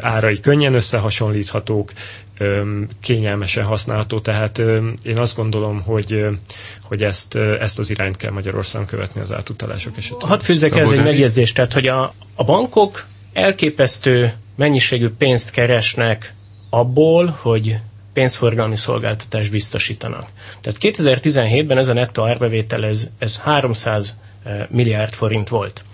árai 0.00 0.40
könnyen 0.40 0.74
összehasonlíthatók, 0.74 1.92
kényelmesen 3.00 3.64
használható, 3.64 4.20
tehát 4.20 4.58
én 5.02 5.18
azt 5.18 5.36
gondolom, 5.36 5.80
hogy, 5.82 6.24
hogy 6.82 7.02
ezt, 7.02 7.34
ezt 7.36 7.78
az 7.78 7.90
irányt 7.90 8.16
kell 8.16 8.30
Magyarországon 8.30 8.86
követni 8.86 9.20
az 9.20 9.32
átutalások 9.32 9.96
esetében. 9.96 10.28
Hadd 10.28 10.40
fűzzek 10.40 10.76
ez 10.76 10.90
egy 10.90 11.02
megjegyzést, 11.02 11.54
tehát 11.54 11.72
hogy 11.72 11.86
a, 11.88 12.12
a 12.34 12.44
bankok 12.44 13.06
elképesztő 13.32 14.32
mennyiségű 14.56 15.08
pénzt 15.08 15.50
keresnek 15.50 16.34
abból, 16.70 17.36
hogy 17.40 17.76
pénzforgalmi 18.12 18.76
szolgáltatást 18.76 19.50
biztosítanak. 19.50 20.28
Tehát 20.60 20.78
2017-ben 20.80 21.78
ez 21.78 21.88
a 21.88 21.92
nettó 21.92 22.26
árbevétel 22.26 22.84
ez, 22.84 23.10
ez 23.18 23.38
300 23.38 24.20
milliárd 24.68 25.12
forint 25.12 25.48
volt. 25.48 25.84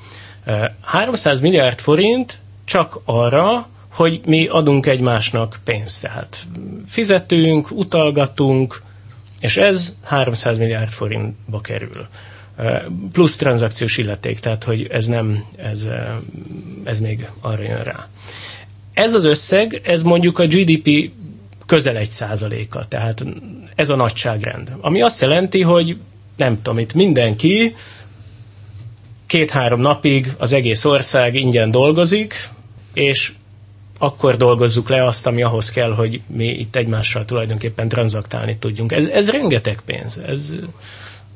300 0.81 1.41
milliárd 1.41 1.79
forint 1.81 2.39
csak 2.65 2.99
arra, 3.05 3.69
hogy 3.89 4.21
mi 4.27 4.47
adunk 4.47 4.87
egymásnak 4.87 5.61
pénzt. 5.65 6.03
Tehát 6.03 6.47
fizetünk, 6.87 7.71
utalgatunk, 7.71 8.83
és 9.41 9.57
ez 9.57 9.95
300 10.03 10.59
milliárd 10.59 10.89
forintba 10.91 11.61
kerül. 11.61 12.07
Plusz 13.13 13.37
tranzakciós 13.37 13.97
illeték, 13.97 14.39
tehát 14.39 14.65
hogy 14.65 14.87
ez 14.91 15.07
nem, 15.07 15.45
ez, 15.57 15.89
ez 16.85 17.01
még 17.01 17.29
arra 17.41 17.63
jön 17.63 17.83
rá. 17.83 18.09
Ez 18.93 19.15
az 19.15 19.25
összeg, 19.25 19.81
ez 19.85 20.03
mondjuk 20.03 20.39
a 20.39 20.47
GDP 20.47 21.11
közel 21.67 21.97
egy 21.97 22.11
százaléka, 22.11 22.85
tehát 22.89 23.25
ez 23.75 23.89
a 23.89 23.97
nagyságrend. 23.97 24.73
Ami 24.81 25.03
azt 25.03 25.21
jelenti, 25.21 25.63
hogy 25.63 25.97
nem 26.37 26.63
tudom, 26.63 26.79
itt 26.79 26.95
mindenki 26.95 27.75
két-három 29.27 29.81
napig 29.81 30.35
az 30.39 30.53
egész 30.53 30.85
ország 30.85 31.35
ingyen 31.35 31.71
dolgozik, 31.71 32.49
és 32.93 33.33
akkor 33.99 34.37
dolgozzuk 34.37 34.89
le 34.89 35.05
azt, 35.05 35.27
ami 35.27 35.43
ahhoz 35.43 35.71
kell, 35.71 35.95
hogy 35.95 36.21
mi 36.27 36.47
itt 36.47 36.77
egymással 36.77 37.25
tulajdonképpen 37.25 37.89
tranzaktálni 37.89 38.57
tudjunk. 38.57 38.93
Ez, 38.93 39.07
ez 39.07 39.31
rengeteg 39.31 39.81
pénz. 39.87 40.21
Ez, 40.27 40.57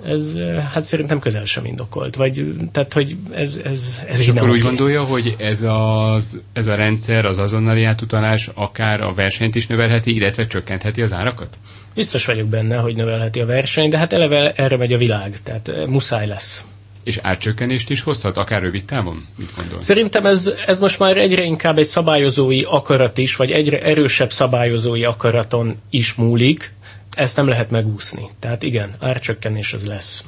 ez 0.04 0.38
hát 0.72 0.82
szerintem 0.82 1.18
közel 1.18 1.44
sem 1.44 1.64
indokolt. 1.64 2.16
Vagy, 2.16 2.54
tehát, 2.72 2.92
hogy 2.92 3.16
ez, 3.30 3.60
ez, 3.64 4.02
ez 4.08 4.20
És 4.20 4.28
akkor 4.28 4.50
úgy 4.50 4.62
gondolja, 4.62 5.04
hogy 5.04 5.36
ez, 5.38 5.62
az, 5.62 6.40
ez 6.52 6.66
a 6.66 6.74
rendszer, 6.74 7.24
az 7.24 7.38
azonnali 7.38 7.84
átutalás 7.84 8.50
akár 8.54 9.00
a 9.00 9.14
versenyt 9.14 9.54
is 9.54 9.66
növelheti, 9.66 10.14
illetve 10.14 10.46
csökkentheti 10.46 11.02
az 11.02 11.12
árakat? 11.12 11.58
Biztos 11.94 12.26
vagyok 12.26 12.46
benne, 12.46 12.76
hogy 12.76 12.96
növelheti 12.96 13.40
a 13.40 13.46
versenyt, 13.46 13.90
de 13.90 13.98
hát 13.98 14.12
eleve 14.12 14.52
erre 14.52 14.76
megy 14.76 14.92
a 14.92 14.98
világ, 14.98 15.38
tehát 15.42 15.86
muszáj 15.86 16.26
lesz. 16.26 16.64
És 17.08 17.18
árcsökkenést 17.22 17.90
is 17.90 18.00
hozhat, 18.02 18.36
akár 18.36 18.62
rövid 18.62 18.84
távon? 18.84 19.26
Mit 19.36 19.50
gondol? 19.56 19.80
Szerintem 19.82 20.26
ez, 20.26 20.52
ez 20.66 20.78
most 20.78 20.98
már 20.98 21.16
egyre 21.16 21.42
inkább 21.42 21.78
egy 21.78 21.86
szabályozói 21.86 22.62
akarat 22.62 23.18
is, 23.18 23.36
vagy 23.36 23.50
egyre 23.50 23.82
erősebb 23.82 24.32
szabályozói 24.32 25.04
akaraton 25.04 25.76
is 25.90 26.14
múlik. 26.14 26.72
Ezt 27.14 27.36
nem 27.36 27.48
lehet 27.48 27.70
megúszni. 27.70 28.28
Tehát 28.40 28.62
igen, 28.62 28.94
árcsökkenés 29.00 29.72
az 29.72 29.86
lesz. 29.86 30.24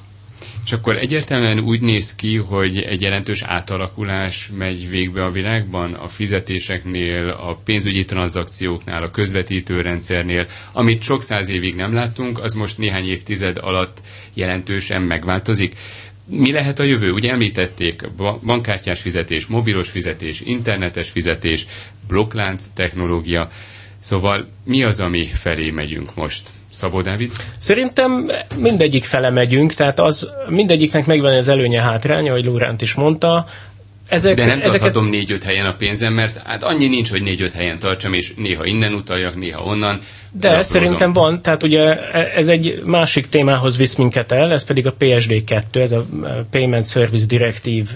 És 0.65 0.73
akkor 0.73 0.97
egyértelműen 0.97 1.59
úgy 1.61 1.81
néz 1.81 2.15
ki, 2.15 2.37
hogy 2.37 2.79
egy 2.79 3.01
jelentős 3.01 3.43
átalakulás 3.43 4.51
megy 4.59 4.91
végbe 4.91 5.25
a 5.25 5.31
világban, 5.31 5.93
a 5.93 6.09
fizetéseknél, 6.09 7.29
a 7.29 7.55
pénzügyi 7.65 8.05
tranzakcióknál, 8.05 9.03
a 9.03 9.11
közvetítőrendszernél, 9.11 10.47
amit 10.73 11.03
sok 11.03 11.23
száz 11.23 11.49
évig 11.49 11.75
nem 11.75 11.95
láttunk, 11.95 12.43
az 12.43 12.55
most 12.55 12.79
néhány 12.79 13.09
évtized 13.09 13.59
alatt 13.59 14.01
jelentősen 14.35 15.03
megváltozik 15.03 15.75
mi 16.31 16.53
lehet 16.53 16.79
a 16.79 16.83
jövő? 16.83 17.13
Ugye 17.13 17.31
említették 17.31 18.09
bankkártyás 18.47 19.01
fizetés, 19.01 19.47
mobilos 19.47 19.91
fizetés, 19.91 20.41
internetes 20.41 21.09
fizetés, 21.11 21.67
blokklánc 22.09 22.65
technológia. 22.75 23.49
Szóval 23.99 24.49
mi 24.65 24.83
az, 24.83 25.01
ami 25.01 25.25
felé 25.25 25.71
megyünk 25.71 26.15
most? 26.15 26.49
Szabó 26.71 27.01
Dávid? 27.01 27.33
Szerintem 27.59 28.31
mindegyik 28.57 29.05
fele 29.05 29.31
megyünk, 29.31 29.75
tehát 29.75 29.99
az 29.99 30.29
mindegyiknek 30.49 31.07
megvan 31.07 31.35
az 31.35 31.49
előnye 31.49 31.83
hátránya, 31.83 32.31
ahogy 32.31 32.45
Lóránt 32.45 32.83
is 32.83 32.95
mondta. 32.95 33.47
Ezek, 34.11 34.35
De 34.35 34.47
nem 34.47 34.59
ezeket... 34.59 34.81
tarthatom 34.81 35.09
négy-öt 35.09 35.45
helyen 35.45 35.67
a 35.67 35.75
pénzem, 35.75 36.13
mert 36.13 36.43
hát 36.45 36.63
annyi 36.63 36.87
nincs, 36.87 37.11
hogy 37.11 37.23
négy-öt 37.23 37.53
helyen 37.53 37.79
tartsam, 37.79 38.15
és 38.15 38.33
néha 38.37 38.65
innen 38.65 38.93
utaljak, 38.93 39.37
néha 39.37 39.63
onnan. 39.63 40.01
De 40.33 40.49
Laprózom. 40.49 40.73
szerintem 40.73 41.13
van, 41.13 41.43
tehát 41.43 41.63
ugye 41.63 42.11
ez 42.13 42.49
egy 42.49 42.83
másik 42.85 43.29
témához 43.29 43.77
visz 43.77 43.95
minket 43.95 44.33
el, 44.33 44.53
ez 44.53 44.65
pedig 44.65 44.87
a 44.87 44.95
PSD2, 45.01 45.63
ez 45.73 45.93
a 45.93 46.07
Payment 46.51 46.89
Service 46.89 47.27
Directive, 47.27 47.91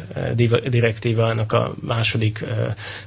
direktívának 0.68 1.52
a 1.52 1.74
második 1.80 2.44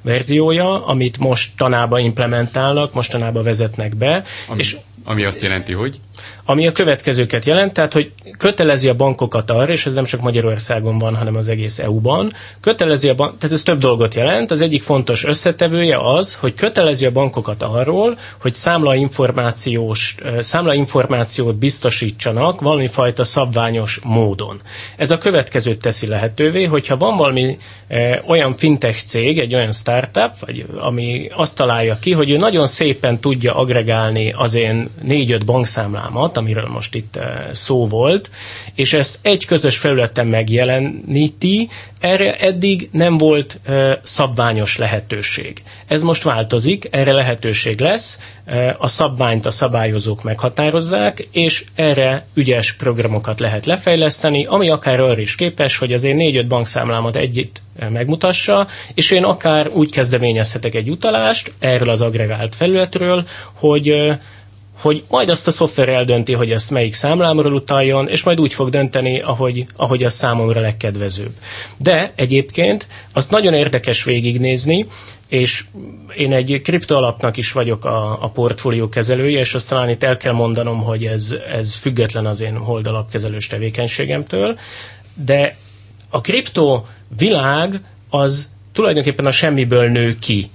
verziója, 0.01 0.85
amit 0.85 1.17
most 1.17 1.51
tanába 1.57 1.99
implementálnak, 1.99 2.93
mostanában 2.93 3.43
vezetnek 3.43 3.95
be. 3.95 4.23
Ami, 4.47 4.59
és, 4.59 4.77
ami 5.03 5.23
azt 5.23 5.41
jelenti, 5.41 5.73
hogy? 5.73 5.99
Ami 6.45 6.67
a 6.67 6.71
következőket 6.71 7.45
jelent, 7.45 7.73
tehát 7.73 7.93
hogy 7.93 8.11
kötelezi 8.37 8.87
a 8.87 8.95
bankokat 8.95 9.51
arra, 9.51 9.71
és 9.71 9.85
ez 9.85 9.93
nem 9.93 10.03
csak 10.05 10.21
Magyarországon 10.21 10.99
van, 10.99 11.15
hanem 11.15 11.35
az 11.35 11.47
egész 11.47 11.79
EU-ban, 11.79 12.31
kötelezi 12.61 13.09
a 13.09 13.15
bank, 13.15 13.37
tehát 13.37 13.55
ez 13.55 13.63
több 13.63 13.79
dolgot 13.79 14.15
jelent. 14.15 14.51
Az 14.51 14.61
egyik 14.61 14.81
fontos 14.83 15.23
összetevője 15.25 15.97
az, 15.99 16.35
hogy 16.35 16.53
kötelezi 16.53 17.05
a 17.05 17.11
bankokat 17.11 17.63
arról, 17.63 18.17
hogy 18.41 18.53
számlainformációs, 18.53 20.15
számlainformációt 20.39 21.55
biztosítsanak 21.57 22.61
valami 22.61 22.87
fajta 22.87 23.23
szabványos 23.23 23.99
módon. 24.03 24.61
Ez 24.97 25.11
a 25.11 25.17
következőt 25.17 25.81
teszi 25.81 26.07
lehetővé, 26.07 26.63
hogyha 26.65 26.97
van 26.97 27.17
valami 27.17 27.57
e, 27.87 28.23
olyan 28.27 28.55
fintech 28.55 29.05
cég, 29.05 29.39
egy 29.39 29.53
olyan 29.55 29.71
startup, 29.71 30.39
vagy 30.39 30.65
ami 30.79 31.29
azt 31.35 31.55
találja 31.57 31.97
ki, 32.01 32.11
hogy 32.11 32.29
ő 32.29 32.35
nagyon 32.35 32.67
szépen 32.67 33.19
tudja 33.19 33.55
agregálni 33.55 34.31
az 34.35 34.53
én 34.53 34.89
négy-öt 35.01 35.45
bankszámlámat, 36.07 36.37
amiről 36.37 36.67
most 36.67 36.95
itt 36.95 37.15
eh, 37.15 37.45
szó 37.51 37.85
volt, 37.87 38.29
és 38.75 38.93
ezt 38.93 39.17
egy 39.21 39.45
közös 39.45 39.77
felületen 39.77 40.27
megjeleníti, 40.27 41.69
erre 41.99 42.35
eddig 42.35 42.89
nem 42.91 43.17
volt 43.17 43.59
eh, 43.63 43.93
szabványos 44.03 44.77
lehetőség. 44.77 45.63
Ez 45.87 46.01
most 46.03 46.23
változik, 46.23 46.87
erre 46.91 47.13
lehetőség 47.13 47.79
lesz, 47.79 48.19
eh, 48.45 48.73
a 48.77 48.87
szabványt 48.87 49.45
a 49.45 49.51
szabályozók 49.51 50.23
meghatározzák, 50.23 51.27
és 51.31 51.63
erre 51.75 52.25
ügyes 52.33 52.73
programokat 52.73 53.39
lehet 53.39 53.65
lefejleszteni, 53.65 54.45
ami 54.45 54.69
akár 54.69 54.99
arra 54.99 55.19
is 55.21 55.35
képes, 55.35 55.77
hogy 55.77 55.93
az 55.93 56.03
én 56.03 56.15
négy-öt 56.15 56.47
bankszámlámat 56.47 57.15
együtt 57.15 57.61
megmutassa, 57.89 58.67
és 58.93 59.11
én 59.11 59.23
akár 59.23 59.67
úgy 59.67 59.91
kezdeményezhetek 59.91 60.75
egy 60.75 60.89
utalást 60.89 61.51
erről 61.59 61.89
az 61.89 62.01
agregált 62.01 62.55
felületről, 62.55 63.27
hogy 63.53 64.17
hogy 64.81 65.03
majd 65.07 65.29
azt 65.29 65.47
a 65.47 65.51
szoftver 65.51 65.89
eldönti, 65.89 66.33
hogy 66.33 66.51
ezt 66.51 66.71
melyik 66.71 66.93
számlámról 66.93 67.53
utaljon, 67.53 68.07
és 68.09 68.23
majd 68.23 68.39
úgy 68.41 68.53
fog 68.53 68.69
dönteni, 68.69 69.19
ahogy, 69.19 69.65
ahogy 69.75 70.03
az 70.03 70.13
számomra 70.13 70.61
legkedvezőbb. 70.61 71.31
De 71.77 72.13
egyébként 72.15 72.87
azt 73.13 73.31
nagyon 73.31 73.53
érdekes 73.53 74.03
végignézni, 74.03 74.85
és 75.27 75.63
én 76.15 76.33
egy 76.33 76.61
kriptoalapnak 76.63 77.37
is 77.37 77.51
vagyok 77.51 77.85
a, 77.85 78.23
a 78.23 78.29
portfólió 78.29 78.89
kezelője, 78.89 79.39
és 79.39 79.53
azt 79.53 79.69
talán 79.69 79.89
itt 79.89 80.03
el 80.03 80.17
kell 80.17 80.33
mondanom, 80.33 80.83
hogy 80.83 81.05
ez, 81.05 81.35
ez 81.51 81.73
független 81.75 82.25
az 82.25 82.41
én 82.41 82.57
holdalapkezelős 82.57 83.47
tevékenységemtől, 83.47 84.59
de 85.25 85.57
a 86.09 86.21
kripto 86.21 86.83
világ 87.17 87.81
az 88.09 88.49
tulajdonképpen 88.73 89.25
a 89.25 89.31
semmiből 89.31 89.89
nő 89.89 90.15
ki 90.19 90.49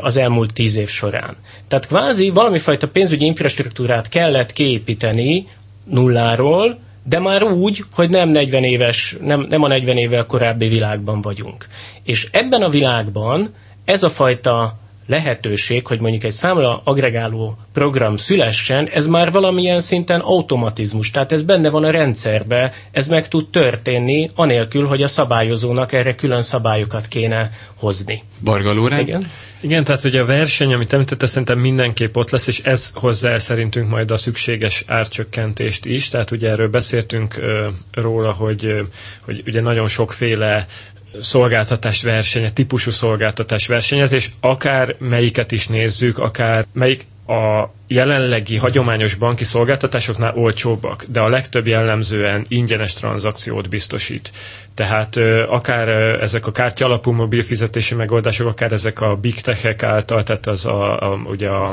az 0.00 0.16
elmúlt 0.16 0.52
tíz 0.52 0.76
év 0.76 0.88
során. 0.88 1.36
Tehát 1.68 1.86
kvázi 1.86 2.30
valami 2.30 2.58
fajta 2.58 2.88
pénzügyi 2.88 3.24
infrastruktúrát 3.24 4.08
kellett 4.08 4.52
kiépíteni 4.52 5.46
nulláról, 5.84 6.78
de 7.04 7.18
már 7.18 7.42
úgy, 7.42 7.84
hogy 7.94 8.10
nem 8.10 8.28
40 8.28 8.64
éves, 8.64 9.16
nem, 9.20 9.46
nem 9.48 9.62
a 9.62 9.68
40 9.68 9.96
évvel 9.96 10.26
korábbi 10.26 10.68
világban 10.68 11.20
vagyunk. 11.20 11.66
És 12.02 12.28
ebben 12.32 12.62
a 12.62 12.68
világban 12.68 13.54
ez 13.84 14.02
a 14.02 14.10
fajta 14.10 14.78
lehetőség, 15.12 15.86
hogy 15.86 16.00
mondjuk 16.00 16.24
egy 16.24 16.32
számla 16.32 16.80
agregáló 16.84 17.56
program 17.72 18.16
szülessen, 18.16 18.88
ez 18.88 19.06
már 19.06 19.32
valamilyen 19.32 19.80
szinten 19.80 20.20
automatizmus, 20.20 21.10
tehát 21.10 21.32
ez 21.32 21.42
benne 21.42 21.70
van 21.70 21.84
a 21.84 21.90
rendszerbe, 21.90 22.72
ez 22.90 23.08
meg 23.08 23.28
tud 23.28 23.48
történni, 23.50 24.30
anélkül, 24.34 24.86
hogy 24.86 25.02
a 25.02 25.08
szabályozónak 25.08 25.92
erre 25.92 26.14
külön 26.14 26.42
szabályokat 26.42 27.06
kéne 27.06 27.50
hozni. 27.74 28.22
Barga 28.44 28.72
Lórán? 28.72 29.00
Igen? 29.00 29.30
Igen, 29.60 29.84
tehát 29.84 30.04
ugye 30.04 30.20
a 30.20 30.24
verseny, 30.24 30.72
amit 30.72 30.92
említette, 30.92 31.26
szerintem 31.26 31.58
mindenképp 31.58 32.16
ott 32.16 32.30
lesz, 32.30 32.46
és 32.46 32.60
ez 32.60 32.90
hozzá 32.94 33.30
el 33.30 33.38
szerintünk 33.38 33.88
majd 33.88 34.10
a 34.10 34.16
szükséges 34.16 34.84
árcsökkentést 34.86 35.84
is. 35.84 36.08
Tehát 36.08 36.30
ugye 36.30 36.50
erről 36.50 36.68
beszéltünk 36.68 37.36
ö, 37.36 37.68
róla, 37.92 38.32
hogy, 38.32 38.64
ö, 38.64 38.82
hogy 39.24 39.42
ugye 39.46 39.60
nagyon 39.60 39.88
sokféle 39.88 40.66
szolgáltatás 41.20 42.02
versenye, 42.02 42.50
típusú 42.50 42.90
szolgáltatás 42.90 43.66
versenyezés, 43.66 44.30
akár 44.40 44.96
melyiket 44.98 45.52
is 45.52 45.66
nézzük, 45.68 46.18
akár 46.18 46.64
melyik 46.72 47.06
a 47.26 47.70
jelenlegi 47.86 48.56
hagyományos 48.56 49.14
banki 49.14 49.44
szolgáltatásoknál 49.44 50.34
olcsóbbak, 50.36 51.04
de 51.08 51.20
a 51.20 51.28
legtöbb 51.28 51.66
jellemzően 51.66 52.44
ingyenes 52.48 52.92
tranzakciót 52.92 53.68
biztosít. 53.68 54.32
Tehát 54.74 55.16
akár 55.46 55.88
ezek 56.22 56.46
a 56.46 56.52
kártya 56.52 56.84
alapú 56.84 57.10
mobil 57.10 57.42
fizetési 57.42 57.94
megoldások, 57.94 58.46
akár 58.46 58.72
ezek 58.72 59.00
a 59.00 59.16
big 59.16 59.40
tech 59.40 59.84
által, 59.84 60.22
tehát 60.22 60.46
az 60.46 60.64
a, 60.66 61.00
a, 61.12 61.14
ugye 61.24 61.48
a, 61.48 61.72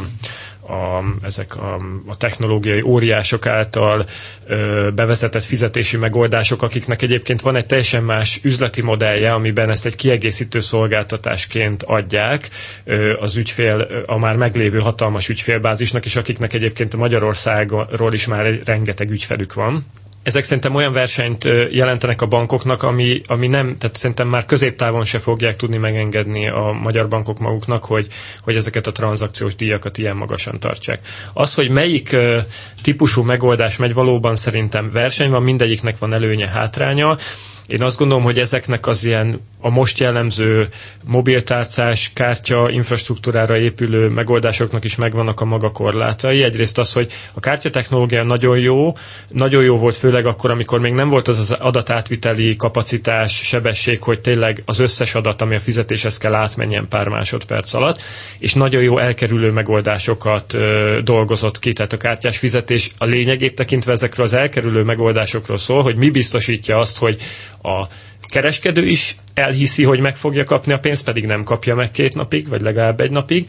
a, 0.70 1.04
ezek 1.22 1.56
a, 1.56 1.76
a 2.08 2.18
technológiai 2.18 2.82
óriások 2.82 3.46
által 3.46 4.06
ö, 4.48 4.90
bevezetett 4.96 5.44
fizetési 5.44 5.98
megoldások, 5.98 6.62
akiknek 6.62 7.02
egyébként 7.02 7.42
van 7.42 7.56
egy 7.56 7.66
teljesen 7.66 8.04
más 8.04 8.40
üzleti 8.44 8.82
modellje, 8.82 9.34
amiben 9.34 9.70
ezt 9.70 9.86
egy 9.86 9.96
kiegészítő 9.96 10.60
szolgáltatásként 10.60 11.84
adják 11.84 12.50
ö, 12.84 13.14
az 13.20 13.36
ügyfél, 13.36 13.88
a 14.06 14.18
már 14.18 14.36
meglévő 14.38 14.80
hatalmas 14.80 15.30
ügyfélbázisnak, 15.30 16.06
és 16.06 16.16
akiknek 16.16 16.54
egyébként 16.54 16.96
Magyarországról 16.96 18.14
is 18.14 18.28
már 18.28 18.60
rengeteg 18.66 19.10
ügyfelük 19.10 19.54
van 19.54 19.86
ezek 20.24 20.44
szerintem 20.44 20.76
olyan 20.76 20.94
versenyt 20.94 21.44
jelentenek 21.72 22.22
a 22.22 22.26
bankoknak, 22.28 22.84
ami, 22.84 23.22
ami 23.28 23.48
nem, 23.48 23.78
tehát 23.78 23.96
szerintem 23.96 24.28
már 24.28 24.46
középtávon 24.46 25.04
se 25.04 25.20
fogják 25.20 25.56
tudni 25.56 25.78
megengedni 25.78 26.50
a 26.50 26.80
magyar 26.84 27.08
bankok 27.08 27.40
maguknak, 27.40 27.86
hogy, 27.86 28.08
hogy 28.44 28.56
ezeket 28.56 28.88
a 28.88 28.92
tranzakciós 28.92 29.56
díjakat 29.56 29.98
ilyen 29.98 30.16
magasan 30.16 30.60
tartsák. 30.60 31.00
Az, 31.34 31.54
hogy 31.54 31.70
melyik 31.70 32.16
típusú 32.82 33.22
megoldás 33.24 33.78
megy, 33.78 33.94
valóban 33.94 34.36
szerintem 34.36 34.92
verseny 34.92 35.30
van, 35.30 35.44
mindegyiknek 35.44 35.98
van 35.98 36.14
előnye, 36.14 36.50
hátránya. 36.50 37.18
Én 37.68 37.82
azt 37.84 37.98
gondolom, 37.98 38.24
hogy 38.24 38.40
ezeknek 38.40 38.88
az 38.88 39.04
ilyen 39.04 39.42
a 39.62 39.70
most 39.70 40.00
jellemző 40.00 40.68
mobiltárcás, 41.06 42.12
kártya 42.14 42.70
infrastruktúrára 42.70 43.58
épülő 43.58 44.08
megoldásoknak 44.10 44.84
is 44.84 44.96
megvannak 44.96 45.40
a 45.42 45.46
maga 45.46 45.72
korlátai. 45.72 46.44
Egyrészt 46.44 46.78
az, 46.78 46.94
hogy 46.94 47.12
a 47.34 47.40
kártyatechnológia 47.40 48.24
nagyon 48.24 48.58
jó, 48.60 48.94
nagyon 49.28 49.64
jó 49.64 49.78
volt 49.78 49.96
főleg 49.96 50.26
akkor, 50.26 50.52
amikor 50.52 50.80
még 50.80 50.94
nem 50.94 51.10
volt 51.10 51.28
az 51.28 51.38
az 51.40 51.52
adatátviteli 51.52 52.56
kapacitás, 52.56 53.34
sebesség, 53.44 54.02
hogy 54.04 54.20
tényleg 54.20 54.62
az 54.66 54.80
összes 54.80 55.16
adat, 55.16 55.42
ami 55.42 55.56
a 55.56 55.60
fizetéshez 55.60 56.18
kell 56.18 56.34
átmenjen 56.34 56.88
pár 56.88 57.08
másodperc 57.08 57.74
alatt, 57.74 58.02
és 58.40 58.54
nagyon 58.54 58.82
jó 58.82 58.98
elkerülő 58.98 59.52
megoldásokat 59.52 60.54
ö, 60.54 61.00
dolgozott 61.04 61.60
ki. 61.60 61.74
Tehát 61.74 61.94
a 61.94 61.98
kártyás 61.98 62.38
fizetés 62.38 62.92
a 62.98 63.06
lényegét 63.06 63.56
tekintve 63.56 63.92
ezekről 63.92 64.26
az 64.26 64.34
elkerülő 64.34 64.84
megoldásokról 64.84 65.58
szól, 65.58 65.84
hogy 65.84 65.96
mi 65.96 66.10
biztosítja 66.10 66.78
azt, 66.78 66.98
hogy 66.98 67.22
a 67.62 67.88
kereskedő 68.30 68.86
is 68.86 69.16
elhiszi, 69.34 69.84
hogy 69.84 70.00
meg 70.00 70.18
fogja 70.18 70.44
kapni 70.44 70.74
a 70.74 70.80
pénzt, 70.80 71.04
pedig 71.04 71.26
nem 71.26 71.44
kapja 71.44 71.76
meg 71.76 71.92
két 71.92 72.16
napig, 72.16 72.48
vagy 72.48 72.62
legalább 72.62 73.02
egy 73.02 73.12
napig. 73.12 73.48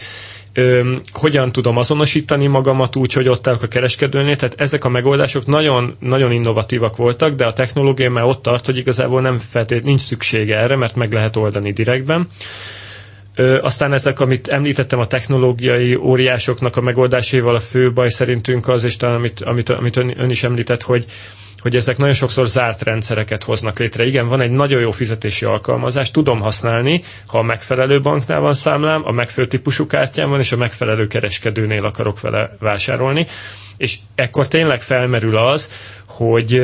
Ö, 0.52 0.94
hogyan 1.12 1.52
tudom 1.52 1.76
azonosítani 1.76 2.46
magamat 2.46 2.96
úgy, 2.96 3.12
hogy 3.12 3.28
ott 3.28 3.46
állok 3.46 3.62
a 3.62 3.66
kereskedőnél. 3.68 4.36
Tehát 4.36 4.60
ezek 4.60 4.84
a 4.84 4.88
megoldások 4.88 5.46
nagyon, 5.46 5.96
nagyon 6.00 6.32
innovatívak 6.32 6.96
voltak, 6.96 7.34
de 7.34 7.46
a 7.46 7.52
technológia 7.52 8.10
már 8.10 8.24
ott 8.24 8.42
tart, 8.42 8.66
hogy 8.66 8.76
igazából 8.76 9.20
nem 9.20 9.38
feltétlenül 9.38 9.88
nincs 9.88 10.00
szüksége 10.00 10.56
erre, 10.58 10.76
mert 10.76 10.94
meg 10.94 11.12
lehet 11.12 11.36
oldani 11.36 11.72
direktben. 11.72 12.26
Ö, 13.34 13.58
aztán 13.62 13.92
ezek, 13.92 14.20
amit 14.20 14.48
említettem, 14.48 14.98
a 14.98 15.06
technológiai 15.06 15.94
óriásoknak 15.96 16.76
a 16.76 16.80
megoldásaival 16.80 17.54
a 17.54 17.60
fő 17.60 17.92
baj 17.92 18.08
szerintünk 18.08 18.68
az, 18.68 18.84
és 18.84 18.96
talán 18.96 19.16
amit, 19.16 19.40
amit, 19.40 19.68
amit 19.68 19.96
ön, 19.96 20.14
ön 20.20 20.30
is 20.30 20.42
említett, 20.44 20.82
hogy, 20.82 21.04
hogy 21.60 21.76
ezek 21.76 21.96
nagyon 21.96 22.14
sokszor 22.14 22.46
zárt 22.46 22.82
rendszereket 22.82 23.44
hoznak 23.44 23.78
létre. 23.78 24.06
Igen, 24.06 24.28
van 24.28 24.40
egy 24.40 24.50
nagyon 24.50 24.80
jó 24.80 24.90
fizetési 24.90 25.44
alkalmazás, 25.44 26.10
tudom 26.10 26.40
használni, 26.40 27.02
ha 27.26 27.38
a 27.38 27.42
megfelelő 27.42 28.00
banknál 28.00 28.40
van 28.40 28.54
számlám, 28.54 29.02
a 29.04 29.10
megfelelő 29.10 29.48
típusú 29.48 29.86
kártyám 29.86 30.30
van, 30.30 30.38
és 30.40 30.52
a 30.52 30.56
megfelelő 30.56 31.06
kereskedőnél 31.06 31.84
akarok 31.84 32.20
vele 32.20 32.56
vásárolni. 32.58 33.26
És 33.76 33.98
ekkor 34.14 34.48
tényleg 34.48 34.82
felmerül 34.82 35.36
az, 35.36 35.70
hogy 36.06 36.62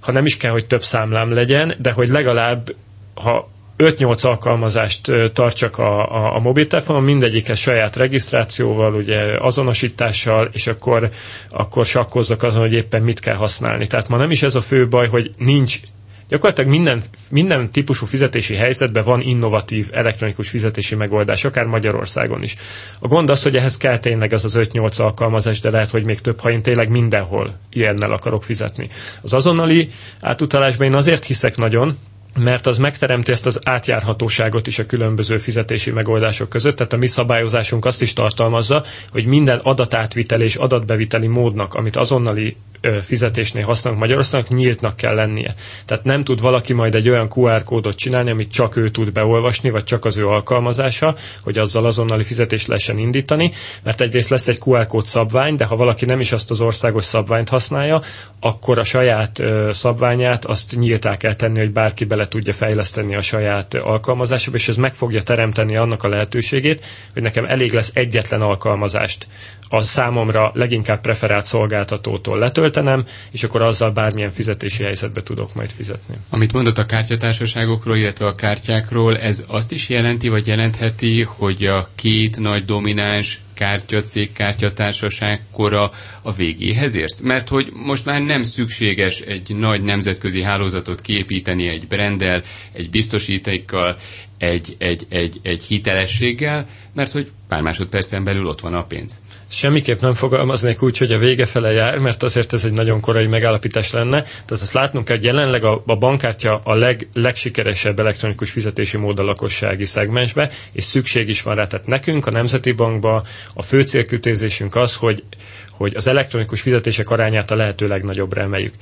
ha 0.00 0.12
nem 0.12 0.26
is 0.26 0.36
kell, 0.36 0.50
hogy 0.50 0.66
több 0.66 0.82
számlám 0.82 1.32
legyen, 1.32 1.74
de 1.78 1.90
hogy 1.92 2.08
legalább, 2.08 2.74
ha 3.14 3.50
5-8 3.78 4.24
alkalmazást 4.24 5.10
tartsak 5.32 5.78
a, 5.78 6.10
a, 6.14 6.34
a 6.34 6.38
mobiltelefonon, 6.38 7.02
mindegyikhez 7.02 7.58
saját 7.58 7.96
regisztrációval, 7.96 8.94
ugye 8.94 9.34
azonosítással, 9.38 10.48
és 10.52 10.66
akkor, 10.66 11.10
akkor 11.50 11.84
sakkozzak 11.86 12.42
azon, 12.42 12.60
hogy 12.60 12.72
éppen 12.72 13.02
mit 13.02 13.20
kell 13.20 13.36
használni. 13.36 13.86
Tehát 13.86 14.08
ma 14.08 14.16
nem 14.16 14.30
is 14.30 14.42
ez 14.42 14.54
a 14.54 14.60
fő 14.60 14.88
baj, 14.88 15.08
hogy 15.08 15.30
nincs 15.38 15.80
Gyakorlatilag 16.28 16.70
minden, 16.70 17.02
minden 17.30 17.70
típusú 17.70 18.06
fizetési 18.06 18.54
helyzetben 18.54 19.04
van 19.04 19.20
innovatív 19.20 19.88
elektronikus 19.92 20.48
fizetési 20.48 20.94
megoldás, 20.94 21.44
akár 21.44 21.66
Magyarországon 21.66 22.42
is. 22.42 22.56
A 23.00 23.08
gond 23.08 23.30
az, 23.30 23.42
hogy 23.42 23.56
ehhez 23.56 23.76
kell 23.76 23.98
tényleg 23.98 24.32
az 24.32 24.44
az 24.44 24.58
5-8 24.58 25.00
alkalmazás, 25.00 25.60
de 25.60 25.70
lehet, 25.70 25.90
hogy 25.90 26.04
még 26.04 26.20
több, 26.20 26.40
ha 26.40 26.50
én 26.50 26.62
tényleg 26.62 26.88
mindenhol 26.90 27.58
ilyennel 27.70 28.12
akarok 28.12 28.44
fizetni. 28.44 28.88
Az 29.22 29.32
azonnali 29.32 29.90
átutalásban 30.20 30.86
én 30.86 30.94
azért 30.94 31.24
hiszek 31.24 31.56
nagyon, 31.56 31.98
mert 32.38 32.66
az 32.66 32.78
megteremti 32.78 33.32
ezt 33.32 33.46
az 33.46 33.60
átjárhatóságot 33.64 34.66
is 34.66 34.78
a 34.78 34.86
különböző 34.86 35.38
fizetési 35.38 35.90
megoldások 35.90 36.48
között, 36.48 36.76
tehát 36.76 36.92
a 36.92 36.96
mi 36.96 37.06
szabályozásunk 37.06 37.84
azt 37.84 38.02
is 38.02 38.12
tartalmazza, 38.12 38.84
hogy 39.10 39.26
minden 39.26 39.58
adatátviteli 39.58 40.44
és 40.44 40.54
adatbeviteli 40.56 41.26
módnak, 41.26 41.74
amit 41.74 41.96
azonnali 41.96 42.56
fizetésnél 43.02 43.64
használunk 43.64 44.02
Magyarországnak, 44.02 44.58
nyíltnak 44.58 44.96
kell 44.96 45.14
lennie. 45.14 45.54
Tehát 45.86 46.04
nem 46.04 46.22
tud 46.22 46.40
valaki 46.40 46.72
majd 46.72 46.94
egy 46.94 47.08
olyan 47.08 47.28
QR 47.34 47.62
kódot 47.64 47.96
csinálni, 47.96 48.30
amit 48.30 48.52
csak 48.52 48.76
ő 48.76 48.90
tud 48.90 49.12
beolvasni, 49.12 49.70
vagy 49.70 49.84
csak 49.84 50.04
az 50.04 50.16
ő 50.18 50.26
alkalmazása, 50.28 51.16
hogy 51.42 51.58
azzal 51.58 51.86
azonnali 51.86 52.24
fizetést 52.24 52.66
lehessen 52.66 52.98
indítani, 52.98 53.52
mert 53.82 54.00
egyrészt 54.00 54.28
lesz 54.28 54.48
egy 54.48 54.58
QR 54.64 54.86
kód 54.86 55.06
szabvány, 55.06 55.54
de 55.56 55.64
ha 55.64 55.76
valaki 55.76 56.04
nem 56.04 56.20
is 56.20 56.32
azt 56.32 56.50
az 56.50 56.60
országos 56.60 57.04
szabványt 57.04 57.48
használja, 57.48 58.00
akkor 58.40 58.78
a 58.78 58.84
saját 58.84 59.42
szabványát 59.70 60.44
azt 60.44 60.76
nyíltá 60.76 61.16
kell 61.16 61.34
tenni, 61.34 61.58
hogy 61.58 61.72
bárki 61.72 62.04
bele 62.04 62.28
tudja 62.28 62.52
fejleszteni 62.52 63.14
a 63.16 63.20
saját 63.20 63.74
alkalmazásába, 63.74 64.56
és 64.56 64.68
ez 64.68 64.76
meg 64.76 64.94
fogja 64.94 65.22
teremteni 65.22 65.76
annak 65.76 66.02
a 66.04 66.08
lehetőségét, 66.08 66.84
hogy 67.12 67.22
nekem 67.22 67.44
elég 67.44 67.72
lesz 67.72 67.90
egyetlen 67.94 68.40
alkalmazást 68.40 69.26
a 69.74 69.82
számomra 69.82 70.50
leginkább 70.54 71.00
preferált 71.00 71.44
szolgáltatótól 71.44 72.38
letöltenem, 72.38 73.06
és 73.30 73.42
akkor 73.42 73.62
azzal 73.62 73.90
bármilyen 73.90 74.30
fizetési 74.30 74.82
helyzetbe 74.82 75.22
tudok 75.22 75.54
majd 75.54 75.70
fizetni. 75.70 76.14
Amit 76.30 76.52
mondott 76.52 76.78
a 76.78 76.86
kártyatársaságokról, 76.86 77.96
illetve 77.96 78.26
a 78.26 78.34
kártyákról, 78.34 79.18
ez 79.18 79.44
azt 79.46 79.72
is 79.72 79.88
jelenti, 79.88 80.28
vagy 80.28 80.46
jelentheti, 80.46 81.22
hogy 81.22 81.66
a 81.66 81.88
két 81.94 82.38
nagy 82.38 82.64
domináns 82.64 83.38
kártyacég, 83.54 84.32
kártyatársaság 84.32 85.40
kora 85.52 85.90
a 86.22 86.32
végéhez 86.32 86.94
ért? 86.94 87.20
Mert 87.20 87.48
hogy 87.48 87.72
most 87.72 88.04
már 88.04 88.22
nem 88.22 88.42
szükséges 88.42 89.20
egy 89.20 89.54
nagy 89.56 89.82
nemzetközi 89.82 90.42
hálózatot 90.42 91.00
képíteni 91.00 91.68
egy 91.68 91.86
brendel, 91.86 92.42
egy 92.72 92.90
biztosítékkal, 92.90 93.96
egy, 94.38 94.74
egy, 94.78 95.06
egy, 95.08 95.40
egy 95.42 95.62
hitelességgel, 95.62 96.66
mert 96.92 97.12
hogy 97.12 97.30
pár 97.48 97.62
másodpercen 97.62 98.24
belül 98.24 98.46
ott 98.46 98.60
van 98.60 98.74
a 98.74 98.84
pénz. 98.84 99.20
Semmiképp 99.48 100.00
nem 100.00 100.14
fogalmaznék 100.14 100.82
úgy, 100.82 100.98
hogy 100.98 101.12
a 101.12 101.18
vége 101.18 101.46
fele 101.46 101.72
jár, 101.72 101.98
mert 101.98 102.22
azért 102.22 102.52
ez 102.52 102.64
egy 102.64 102.72
nagyon 102.72 103.00
korai 103.00 103.26
megállapítás 103.26 103.92
lenne. 103.92 104.22
Tehát 104.22 104.50
azt 104.50 104.72
látnunk 104.72 105.04
kell, 105.04 105.16
hogy 105.16 105.24
jelenleg 105.24 105.64
a, 105.64 105.82
a 105.86 105.96
bankkártya 105.96 106.60
a 106.64 106.74
leg, 106.74 107.08
legsikeresebb 107.12 107.98
elektronikus 108.00 108.50
fizetési 108.50 108.96
mód 108.96 109.18
a 109.18 109.22
lakossági 109.24 109.84
szegmensbe, 109.84 110.50
és 110.72 110.84
szükség 110.84 111.28
is 111.28 111.42
van 111.42 111.54
rá. 111.54 111.66
Tehát 111.66 111.86
nekünk 111.86 112.26
a 112.26 112.30
Nemzeti 112.30 112.72
Bankba 112.72 113.24
a 113.54 113.62
fő 113.62 113.82
célkütézésünk 113.82 114.74
az, 114.76 114.94
hogy, 114.94 115.22
hogy 115.70 115.94
az 115.96 116.06
elektronikus 116.06 116.60
fizetések 116.60 117.10
arányát 117.10 117.50
a 117.50 117.56
lehető 117.56 117.88
legnagyobbra 117.88 118.40
emeljük. 118.40 118.74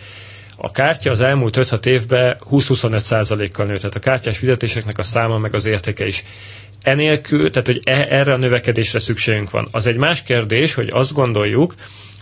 A 0.56 0.70
kártya 0.70 1.10
az 1.10 1.20
elmúlt 1.20 1.56
5-6 1.60 1.86
évben 1.86 2.36
20-25 2.50 2.98
százalékkal 2.98 3.66
nőtt, 3.66 3.78
tehát 3.78 3.94
a 3.94 3.98
kártyás 4.00 4.38
fizetéseknek 4.38 4.98
a 4.98 5.02
száma 5.02 5.38
meg 5.38 5.54
az 5.54 5.64
értéke 5.66 6.06
is 6.06 6.24
enélkül, 6.82 7.50
tehát 7.50 7.66
hogy 7.68 7.80
e, 7.84 8.06
erre 8.10 8.32
a 8.32 8.36
növekedésre 8.36 8.98
szükségünk 8.98 9.50
van. 9.50 9.68
Az 9.70 9.86
egy 9.86 9.96
más 9.96 10.22
kérdés, 10.22 10.74
hogy 10.74 10.88
azt 10.92 11.12
gondoljuk, 11.12 11.74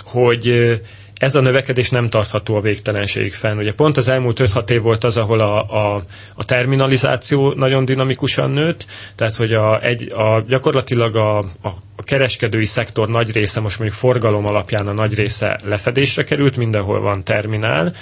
hogy 0.05 0.71
ez 1.21 1.35
a 1.35 1.41
növekedés 1.41 1.91
nem 1.91 2.09
tartható 2.09 2.57
a 2.57 2.61
végtelenségig 2.61 3.33
fenn. 3.33 3.59
Ugye 3.59 3.73
pont 3.73 3.97
az 3.97 4.09
elmúlt 4.09 4.41
5-6 4.45 4.71
év 4.71 4.81
volt 4.83 5.05
az, 5.05 5.17
ahol 5.17 5.41
a, 5.41 5.61
a, 5.95 6.03
a 6.35 6.45
terminalizáció 6.45 7.53
nagyon 7.53 7.85
dinamikusan 7.85 8.51
nőtt, 8.51 8.87
tehát 9.15 9.37
hogy 9.37 9.53
a, 9.53 9.83
egy, 9.83 10.13
a, 10.13 10.45
gyakorlatilag 10.49 11.17
a, 11.17 11.39
a, 11.39 11.69
a 11.97 12.03
kereskedői 12.03 12.65
szektor 12.67 13.09
nagy 13.09 13.33
része, 13.33 13.61
most 13.61 13.79
mondjuk 13.79 14.01
forgalom 14.01 14.47
alapján 14.47 14.87
a 14.87 14.93
nagy 14.93 15.15
része 15.15 15.59
lefedésre 15.65 16.25
került, 16.25 16.57
mindenhol 16.57 17.01
van 17.01 17.25
terminál, 17.25 17.95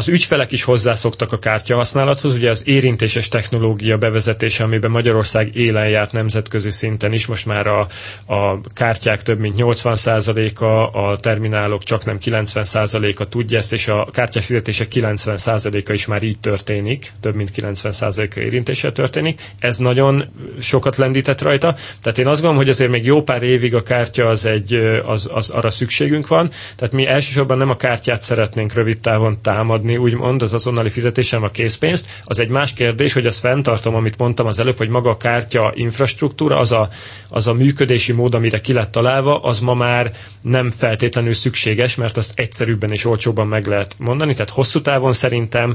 az 0.00 0.08
ügyfelek 0.08 0.52
is 0.52 0.62
hozzászoktak 0.62 1.32
a 1.32 1.38
kártya 1.38 1.76
használathoz, 1.76 2.34
ugye 2.34 2.50
az 2.50 2.62
érintéses 2.68 3.28
technológia 3.28 3.98
bevezetése, 3.98 4.64
amiben 4.64 4.90
Magyarország 4.90 5.56
élen 5.56 5.88
járt 5.88 6.12
nemzetközi 6.12 6.70
szinten 6.70 7.12
is, 7.12 7.26
most 7.26 7.46
már 7.46 7.66
a, 7.66 7.86
a 8.26 8.60
kártyák 8.74 9.22
több 9.22 9.38
mint 9.38 9.54
80%-a, 9.58 10.64
a 11.10 11.16
terminálok 11.16 11.82
csak 11.82 12.04
nem 12.04 12.18
90%-a 12.24 13.24
tudja 13.28 13.58
ezt, 13.58 13.72
és 13.72 13.88
a 13.88 14.08
kártyás 14.12 14.46
fizetése 14.46 14.84
90%-a 14.92 15.92
is 15.92 16.06
már 16.06 16.22
így 16.22 16.38
történik, 16.40 17.12
több 17.20 17.34
mint 17.34 17.50
90%-a 17.56 18.40
érintése 18.40 18.92
történik. 18.92 19.42
Ez 19.58 19.78
nagyon 19.78 20.24
sokat 20.60 20.96
lendített 20.96 21.42
rajta. 21.42 21.74
Tehát 22.02 22.18
én 22.18 22.26
azt 22.26 22.40
gondolom, 22.40 22.56
hogy 22.56 22.68
azért 22.68 22.90
még 22.90 23.04
jó 23.04 23.22
pár 23.22 23.42
évig 23.42 23.74
a 23.74 23.82
kártya 23.82 24.28
az 24.28 24.44
egy, 24.46 25.00
az, 25.06 25.28
az 25.32 25.50
arra 25.50 25.70
szükségünk 25.70 26.26
van. 26.26 26.50
Tehát 26.76 26.94
mi 26.94 27.06
elsősorban 27.06 27.58
nem 27.58 27.70
a 27.70 27.76
kártyát 27.76 28.22
szeretnénk 28.22 28.72
rövid 28.72 29.00
távon 29.00 29.38
támadni, 29.42 29.89
adni, 29.90 30.02
úgymond 30.12 30.42
az 30.42 30.54
azonnali 30.54 30.88
fizetésem 30.90 31.42
a 31.42 31.48
készpénzt. 31.48 32.06
Az 32.24 32.38
egy 32.38 32.48
más 32.48 32.72
kérdés, 32.72 33.12
hogy 33.12 33.26
azt 33.26 33.38
fenntartom, 33.38 33.94
amit 33.94 34.18
mondtam 34.18 34.46
az 34.46 34.58
előbb, 34.58 34.76
hogy 34.76 34.88
maga 34.88 35.10
a 35.10 35.16
kártya 35.16 35.72
infrastruktúra, 35.74 36.58
az 36.58 36.72
a, 36.72 36.88
az 37.28 37.46
a 37.46 37.52
működési 37.52 38.12
mód, 38.12 38.34
amire 38.34 38.60
ki 38.60 38.72
lett 38.72 38.90
találva, 38.90 39.40
az 39.42 39.60
ma 39.60 39.74
már 39.74 40.12
nem 40.42 40.70
feltétlenül 40.70 41.32
szükséges, 41.34 41.94
mert 41.94 42.16
azt 42.16 42.38
egyszerűbben 42.38 42.90
és 42.92 43.04
olcsóbban 43.04 43.46
meg 43.46 43.66
lehet 43.66 43.94
mondani. 43.98 44.32
Tehát 44.32 44.50
hosszú 44.50 44.80
távon 44.80 45.12
szerintem 45.12 45.74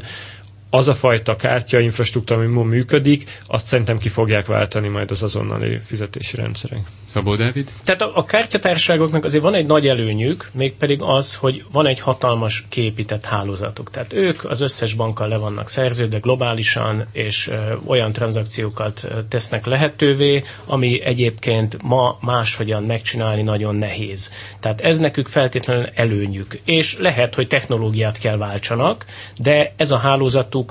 az 0.70 0.88
a 0.88 0.94
fajta 0.94 1.36
kártya 1.36 1.80
infrastruktúra, 1.80 2.40
ami 2.42 2.50
ma 2.54 2.64
működik, 2.64 3.40
azt 3.48 3.68
szerintem 3.68 3.98
ki 3.98 4.10
fogják 4.10 4.46
váltani 4.46 4.88
majd 4.88 5.12
az 5.12 5.24
azonnali 5.24 5.80
fizetési 5.86 6.36
rendszerek. 6.36 6.80
Szabó 7.04 7.36
Dávid? 7.36 7.72
Tehát 7.84 8.02
a, 8.02 8.12
a 8.16 8.24
kártyatársaságoknak 8.26 9.24
azért 9.26 9.44
van 9.44 9.54
egy 9.54 9.66
nagy 9.66 9.88
előnyük, 9.88 10.50
mégpedig 10.54 11.02
az, 11.02 11.36
hogy 11.36 11.64
van 11.72 11.86
egy 11.86 12.00
hatalmas 12.00 12.66
képített 12.70 13.26
hálózatuk. 13.26 13.92
Tehát 13.92 14.14
ők 14.14 14.44
az 14.44 14.62
összes 14.62 14.94
bankkal 14.94 15.28
le 15.28 15.38
vannak 15.38 15.70
szerződve 15.70 16.18
globálisan, 16.20 17.06
és 17.12 17.48
ö, 17.48 17.54
olyan 17.86 18.12
tranzakciókat 18.12 19.08
tesznek 19.30 19.66
lehetővé, 19.66 20.44
ami 20.66 21.02
egyébként 21.04 21.78
ma 21.82 22.18
máshogyan 22.22 22.84
megcsinálni 22.84 23.42
nagyon 23.42 23.76
nehéz. 23.76 24.32
Tehát 24.60 24.82
ez 24.82 24.98
nekük 24.98 25.28
feltétlenül 25.28 25.88
előnyük. 25.94 26.60
És 26.66 26.98
lehet, 27.00 27.36
hogy 27.36 27.48
technológiát 27.48 28.18
kell 28.18 28.38
váltsanak, 28.38 29.06
de 29.38 29.74
ez 29.78 29.92
a 29.92 29.98
hálózatuk 29.98 30.65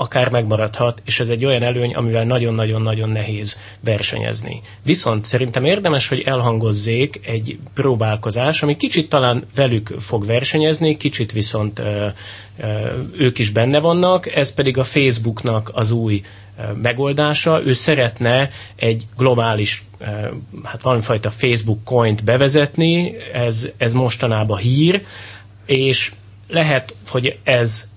akár 0.00 0.30
megmaradhat, 0.30 1.02
és 1.04 1.20
ez 1.20 1.28
egy 1.28 1.44
olyan 1.44 1.62
előny, 1.62 1.94
amivel 1.94 2.24
nagyon-nagyon-nagyon 2.24 3.08
nehéz 3.10 3.58
versenyezni. 3.80 4.60
Viszont 4.82 5.24
szerintem 5.24 5.64
érdemes, 5.64 6.08
hogy 6.08 6.20
elhangozzék 6.20 7.20
egy 7.26 7.58
próbálkozás, 7.74 8.62
ami 8.62 8.76
kicsit 8.76 9.08
talán 9.08 9.44
velük 9.54 9.94
fog 9.98 10.26
versenyezni, 10.26 10.96
kicsit 10.96 11.32
viszont 11.32 11.78
ö, 11.78 12.06
ö, 12.60 12.66
ők 13.12 13.38
is 13.38 13.50
benne 13.50 13.80
vannak, 13.80 14.34
ez 14.34 14.54
pedig 14.54 14.78
a 14.78 14.84
Facebooknak 14.84 15.70
az 15.74 15.90
új 15.90 16.22
megoldása. 16.82 17.62
Ő 17.64 17.72
szeretne 17.72 18.50
egy 18.76 19.06
globális, 19.16 19.84
hát 20.64 20.82
valamifajta 20.82 21.30
Facebook 21.30 21.84
coint 21.84 22.24
bevezetni, 22.24 23.14
ez, 23.32 23.68
ez 23.76 23.92
mostanában 23.94 24.58
hír, 24.58 25.04
és 25.66 26.12
lehet, 26.48 26.94
hogy 27.08 27.38
ez 27.42 27.88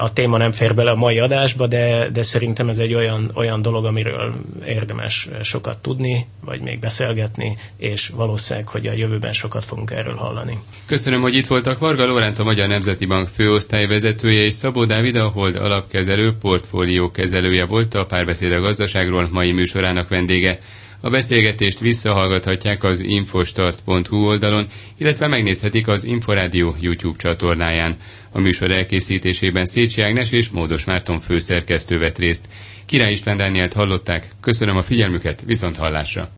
a 0.00 0.12
téma 0.12 0.36
nem 0.36 0.52
fér 0.52 0.74
bele 0.74 0.90
a 0.90 0.94
mai 0.94 1.18
adásba, 1.18 1.66
de, 1.66 2.08
de 2.12 2.22
szerintem 2.22 2.68
ez 2.68 2.78
egy 2.78 2.94
olyan, 2.94 3.30
olyan 3.34 3.62
dolog, 3.62 3.84
amiről 3.84 4.34
érdemes 4.66 5.28
sokat 5.42 5.78
tudni, 5.78 6.26
vagy 6.44 6.60
még 6.60 6.78
beszélgetni, 6.78 7.56
és 7.76 8.08
valószínűleg, 8.08 8.68
hogy 8.68 8.86
a 8.86 8.92
jövőben 8.92 9.32
sokat 9.32 9.64
fogunk 9.64 9.90
erről 9.90 10.14
hallani. 10.14 10.58
Köszönöm, 10.86 11.20
hogy 11.20 11.34
itt 11.34 11.46
voltak. 11.46 11.78
Varga 11.78 12.06
Lóránt, 12.06 12.38
a 12.38 12.44
Magyar 12.44 12.68
Nemzeti 12.68 13.06
Bank 13.06 13.28
főosztályvezetője, 13.28 14.44
és 14.44 14.52
Szabó 14.52 14.84
Dávid, 14.84 15.16
a 15.16 15.28
Hold 15.28 15.56
alapkezelő, 15.56 16.32
portfólió 16.40 17.10
kezelője 17.10 17.64
volt 17.64 17.94
a 17.94 18.06
párbeszéd 18.06 18.52
a 18.52 18.60
gazdaságról 18.60 19.28
mai 19.30 19.52
műsorának 19.52 20.08
vendége. 20.08 20.58
A 21.00 21.10
beszélgetést 21.10 21.78
visszahallgathatják 21.78 22.84
az 22.84 23.00
infostart.hu 23.00 24.16
oldalon, 24.26 24.66
illetve 24.98 25.26
megnézhetik 25.26 25.88
az 25.88 26.04
Inforádió 26.04 26.76
YouTube 26.80 27.18
csatornáján. 27.18 27.96
A 28.32 28.40
műsor 28.40 28.70
elkészítésében 28.70 29.64
Szécsi 29.64 30.02
Ágnes 30.02 30.32
és 30.32 30.48
Módos 30.48 30.84
Márton 30.84 31.20
főszerkesztő 31.20 31.98
vett 31.98 32.18
részt. 32.18 32.48
Király 32.86 33.12
István 33.12 33.36
Dánielt 33.36 33.72
hallották, 33.72 34.28
köszönöm 34.40 34.76
a 34.76 34.82
figyelmüket, 34.82 35.42
viszont 35.46 35.76
hallásra! 35.76 36.30